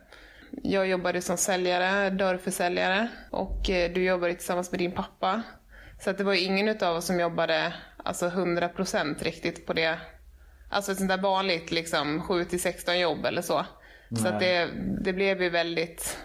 Jag 0.63 0.87
jobbade 0.87 1.21
som 1.21 1.37
säljare, 1.37 2.09
dörrförsäljare 2.09 3.07
och 3.29 3.69
eh, 3.69 3.91
du 3.93 4.03
jobbade 4.03 4.33
tillsammans 4.33 4.71
med 4.71 4.79
din 4.79 4.91
pappa. 4.91 5.41
Så 5.99 6.09
att 6.09 6.17
det 6.17 6.23
var 6.23 6.33
ju 6.33 6.39
ingen 6.39 6.67
utav 6.69 6.95
oss 6.95 7.05
som 7.05 7.19
jobbade 7.19 7.73
alltså 7.97 8.27
100% 8.27 9.23
riktigt 9.23 9.65
på 9.65 9.73
det. 9.73 9.97
Alltså 10.69 10.91
ett 10.91 10.97
sånt 10.97 11.09
där 11.09 11.21
vanligt 11.21 11.71
liksom 11.71 12.21
7 12.21 12.45
till 12.45 12.61
16 12.61 12.99
jobb 12.99 13.25
eller 13.25 13.41
så. 13.41 13.65
Så 14.21 14.27
att 14.27 14.39
det, 14.39 14.69
det 15.01 15.13
blev 15.13 15.41
ju 15.41 15.49
väldigt, 15.49 16.17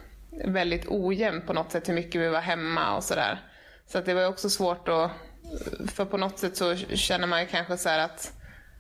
väldigt 0.44 0.86
ojämnt 0.88 1.46
på 1.46 1.52
något 1.52 1.72
sätt 1.72 1.88
hur 1.88 1.94
mycket 1.94 2.20
vi 2.20 2.28
var 2.28 2.40
hemma 2.40 2.96
och 2.96 3.04
sådär. 3.04 3.47
Så 3.88 3.98
att 3.98 4.06
det 4.06 4.14
var 4.14 4.20
ju 4.20 4.26
också 4.26 4.50
svårt 4.50 4.88
att 4.88 5.10
för 5.90 6.04
på 6.04 6.16
något 6.16 6.38
sätt 6.38 6.56
så 6.56 6.76
känner 6.76 7.26
man 7.26 7.40
ju 7.40 7.46
kanske 7.46 7.76
så 7.76 7.88
här 7.88 7.98
att 7.98 8.32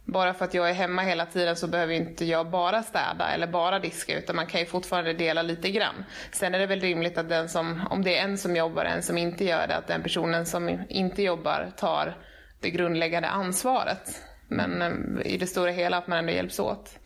bara 0.04 0.34
för 0.34 0.44
att 0.44 0.54
jag 0.54 0.70
är 0.70 0.74
hemma 0.74 1.02
hela 1.02 1.26
tiden 1.26 1.56
så 1.56 1.66
behöver 1.66 1.92
ju 1.94 1.98
inte 2.00 2.24
jag 2.24 2.50
bara 2.50 2.82
städa 2.82 3.28
eller 3.34 3.46
bara 3.46 3.78
diska 3.78 4.18
utan 4.18 4.36
man 4.36 4.46
kan 4.46 4.60
ju 4.60 4.66
fortfarande 4.66 5.12
dela 5.12 5.42
lite 5.42 5.70
grann. 5.70 6.04
Sen 6.32 6.54
är 6.54 6.58
det 6.58 6.66
väl 6.66 6.80
rimligt 6.80 7.18
att 7.18 7.28
den 7.28 7.48
som, 7.48 7.86
om 7.90 8.04
det 8.04 8.18
är 8.18 8.24
en 8.24 8.38
som 8.38 8.56
jobbar 8.56 8.84
och 8.84 8.90
en 8.90 9.02
som 9.02 9.18
inte 9.18 9.44
gör 9.44 9.66
det, 9.66 9.76
att 9.76 9.86
den 9.86 10.02
personen 10.02 10.46
som 10.46 10.80
inte 10.88 11.22
jobbar 11.22 11.72
tar 11.76 12.16
det 12.60 12.70
grundläggande 12.70 13.28
ansvaret. 13.28 14.22
Men 14.48 14.82
eh, 14.82 15.32
i 15.32 15.38
det 15.38 15.46
stora 15.46 15.70
hela 15.70 15.96
att 15.96 16.06
man 16.06 16.18
ändå 16.18 16.32
hjälps 16.32 16.58
åt. 16.58 16.98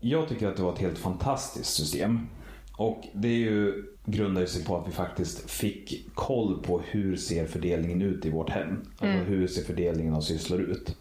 Jag 0.00 0.28
tycker 0.28 0.48
att 0.48 0.56
det 0.56 0.62
var 0.62 0.72
ett 0.72 0.78
helt 0.78 0.98
fantastiskt 0.98 1.74
system. 1.74 2.28
Och 2.76 3.06
det 3.14 3.28
är 3.28 3.38
ju, 3.38 3.84
grundar 4.04 4.46
sig 4.46 4.64
på 4.64 4.76
att 4.76 4.88
vi 4.88 4.92
faktiskt 4.92 5.50
fick 5.50 6.06
koll 6.14 6.62
på 6.62 6.80
hur 6.90 7.16
ser 7.16 7.46
fördelningen 7.46 8.02
ut 8.02 8.26
i 8.26 8.30
vårt 8.30 8.50
hem. 8.50 8.80
Alltså 8.98 9.06
hur 9.24 9.46
ser 9.46 9.62
fördelningen 9.62 10.14
av 10.14 10.20
sysslor 10.20 10.60
ut. 10.60 10.96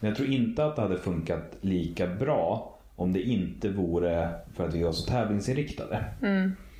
Men 0.00 0.08
jag 0.08 0.16
tror 0.16 0.28
inte 0.28 0.64
att 0.64 0.76
det 0.76 0.82
hade 0.82 0.98
funkat 0.98 1.56
lika 1.60 2.06
bra 2.06 2.78
om 2.96 3.12
det 3.12 3.22
inte 3.22 3.68
vore 3.68 4.30
för 4.54 4.68
att 4.68 4.74
vi 4.74 4.82
var 4.82 4.92
så 4.92 5.06
tävlingsinriktade. 5.10 6.04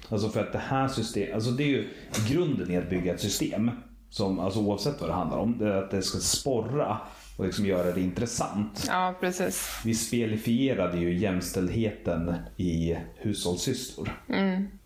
Alltså 0.09 0.29
för 0.29 0.41
att 0.41 0.53
det 0.53 0.59
här 0.59 0.89
systemet, 0.89 1.35
alltså 1.35 1.51
det 1.51 1.63
är 1.63 1.69
ju 1.69 1.89
grunden 2.29 2.71
i 2.71 2.77
att 2.77 2.91
bygga 2.91 3.15
ett 3.15 3.21
system. 3.21 3.71
Som, 4.17 4.41
alltså 4.41 4.61
oavsett 4.61 5.01
vad 5.01 5.11
det 5.11 5.15
handlar 5.15 5.39
om, 5.39 5.59
det 5.59 5.67
är 5.67 5.77
att 5.77 5.91
det 5.91 6.03
ska 6.03 6.19
sporra 6.19 6.99
och 7.37 7.45
liksom 7.45 7.67
göra 7.67 7.93
det 7.93 8.01
intressant. 8.01 8.87
Ja, 8.89 9.15
precis. 9.21 9.81
Vi 9.85 9.95
spelifierade 9.95 10.99
ju 10.99 11.19
jämställdheten 11.19 12.35
i 12.57 12.97
hushållssysslor. 13.17 14.11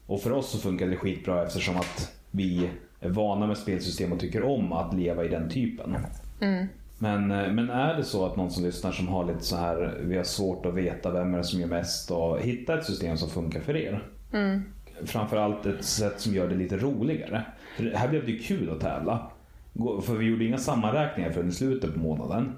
Och 0.06 0.22
för 0.22 0.32
oss 0.32 0.50
så 0.50 0.58
funkar 0.58 0.86
det 0.86 0.96
skitbra 0.96 1.46
eftersom 1.46 1.76
att 1.76 2.12
vi 2.30 2.70
är 3.00 3.08
vana 3.08 3.46
med 3.46 3.56
spelsystem 3.58 4.12
och 4.12 4.20
tycker 4.20 4.44
om 4.44 4.72
att 4.72 4.94
leva 4.94 5.24
i 5.24 5.28
den 5.28 5.50
typen. 5.50 5.96
Men, 6.98 7.30
eh, 7.30 7.52
men 7.52 7.70
är 7.70 7.94
det 7.94 8.04
så 8.04 8.26
att 8.26 8.36
någon 8.36 8.50
som 8.50 8.64
lyssnar 8.64 8.92
som 8.92 9.08
har 9.08 9.24
lite 9.24 9.44
så 9.44 9.56
här, 9.56 10.00
vi 10.04 10.16
har 10.16 10.24
svårt 10.24 10.66
att 10.66 10.74
veta 10.74 11.10
vem 11.10 11.34
är 11.34 11.38
det 11.38 11.44
som 11.44 11.60
gör 11.60 11.68
mest 11.68 12.10
och 12.10 12.40
hitta 12.40 12.78
ett 12.78 12.86
system 12.86 13.16
som 13.16 13.30
funkar 13.30 13.60
för 13.60 13.76
er. 13.76 14.04
Framförallt 15.04 15.66
ett 15.66 15.84
sätt 15.84 16.20
som 16.20 16.34
gör 16.34 16.48
det 16.48 16.54
lite 16.54 16.76
roligare. 16.76 17.44
För 17.76 17.84
här 17.84 18.08
blev 18.08 18.26
det 18.26 18.32
ju 18.32 18.38
kul 18.38 18.70
att 18.70 18.80
tävla. 18.80 19.30
För 20.02 20.14
vi 20.14 20.26
gjorde 20.26 20.44
inga 20.44 20.58
sammanräkningar 20.58 21.30
förrän 21.30 21.48
i 21.48 21.52
slutet 21.52 21.94
på 21.94 22.00
månaden. 22.00 22.56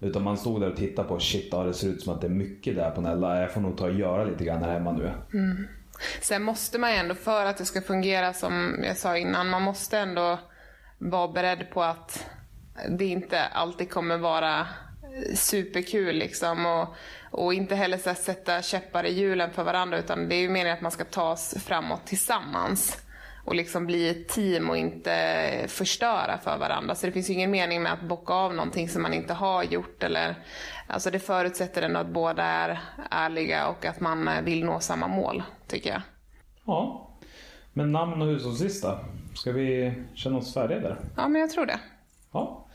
Utan 0.00 0.22
man 0.22 0.36
stod 0.36 0.60
där 0.60 0.70
och 0.70 0.76
tittade 0.76 1.08
på 1.08 1.18
shit, 1.18 1.48
ja, 1.52 1.64
det 1.64 1.74
ser 1.74 1.88
ut 1.88 2.02
som 2.02 2.14
att 2.14 2.20
det 2.20 2.26
är 2.26 2.30
mycket 2.30 2.76
där 2.76 2.90
på 2.90 3.00
Nella. 3.00 3.40
Jag 3.40 3.52
får 3.52 3.60
nog 3.60 3.78
ta 3.78 3.84
och 3.84 3.94
göra 3.94 4.24
lite 4.24 4.44
grann 4.44 4.62
här 4.62 4.72
hemma 4.72 4.92
nu. 4.92 5.10
Mm. 5.32 5.68
Sen 6.20 6.42
måste 6.42 6.78
man 6.78 6.92
ju 6.92 6.96
ändå, 6.96 7.14
för 7.14 7.46
att 7.46 7.56
det 7.56 7.64
ska 7.64 7.80
fungera 7.80 8.32
som 8.32 8.80
jag 8.84 8.96
sa 8.96 9.16
innan, 9.16 9.50
man 9.50 9.62
måste 9.62 9.98
ändå 9.98 10.38
vara 10.98 11.28
beredd 11.28 11.70
på 11.70 11.82
att 11.82 12.26
det 12.90 13.04
inte 13.04 13.44
alltid 13.44 13.90
kommer 13.90 14.18
vara 14.18 14.66
superkul 15.34 16.16
liksom. 16.16 16.66
Och, 16.66 16.88
och 17.30 17.54
inte 17.54 17.74
heller 17.74 17.98
så 17.98 18.14
sätta 18.14 18.62
käppar 18.62 19.04
i 19.04 19.12
hjulen 19.12 19.52
för 19.52 19.64
varandra 19.64 19.98
utan 19.98 20.28
det 20.28 20.34
är 20.34 20.40
ju 20.40 20.48
meningen 20.48 20.76
att 20.76 20.82
man 20.82 20.90
ska 20.90 21.04
tas 21.04 21.54
framåt 21.66 22.06
tillsammans 22.06 23.03
och 23.44 23.54
liksom 23.54 23.86
bli 23.86 24.08
ett 24.08 24.28
team 24.28 24.70
och 24.70 24.76
inte 24.76 25.64
förstöra 25.68 26.38
för 26.38 26.58
varandra. 26.58 26.94
Så 26.94 27.06
det 27.06 27.12
finns 27.12 27.30
ju 27.30 27.34
ingen 27.34 27.50
mening 27.50 27.82
med 27.82 27.92
att 27.92 28.02
bocka 28.02 28.34
av 28.34 28.54
någonting 28.54 28.88
som 28.88 29.02
man 29.02 29.14
inte 29.14 29.34
har 29.34 29.62
gjort. 29.62 30.02
Eller, 30.02 30.34
alltså 30.86 31.10
det 31.10 31.18
förutsätter 31.18 31.82
ändå 31.82 32.00
att 32.00 32.06
båda 32.06 32.42
är 32.42 32.80
ärliga 33.10 33.68
och 33.68 33.84
att 33.84 34.00
man 34.00 34.44
vill 34.44 34.64
nå 34.64 34.80
samma 34.80 35.08
mål, 35.08 35.42
tycker 35.66 35.90
jag. 35.90 36.02
Ja. 36.66 37.10
Men 37.72 37.92
namn 37.92 38.22
och 38.22 38.28
hushållslista, 38.28 39.00
ska 39.34 39.52
vi 39.52 39.94
känna 40.14 40.36
oss 40.36 40.54
färdiga 40.54 40.80
där? 40.80 40.96
Ja, 41.16 41.28
men 41.28 41.40
jag 41.40 41.50
tror 41.50 41.66
det. 41.66 41.78
Ja. 42.32 42.66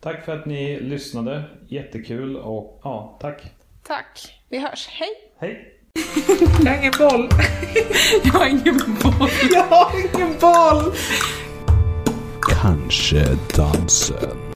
Tack 0.00 0.24
för 0.24 0.38
att 0.38 0.46
ni 0.46 0.80
lyssnade. 0.80 1.44
Jättekul 1.68 2.36
och 2.36 2.80
ja, 2.84 3.18
tack. 3.20 3.42
Tack. 3.82 4.42
Vi 4.48 4.58
hörs. 4.58 4.88
Hej! 4.88 5.08
Hej! 5.38 5.77
Jag 6.64 6.72
har 6.72 6.78
ingen 6.78 6.92
boll. 6.98 7.28
Jag 8.24 8.32
har 8.32 8.46
ingen 8.46 8.96
boll. 9.02 9.30
Jag 9.50 9.62
har 9.62 9.90
ingen 9.98 10.38
boll. 10.40 10.94
Kanske 12.40 13.38
dansen. 13.56 14.47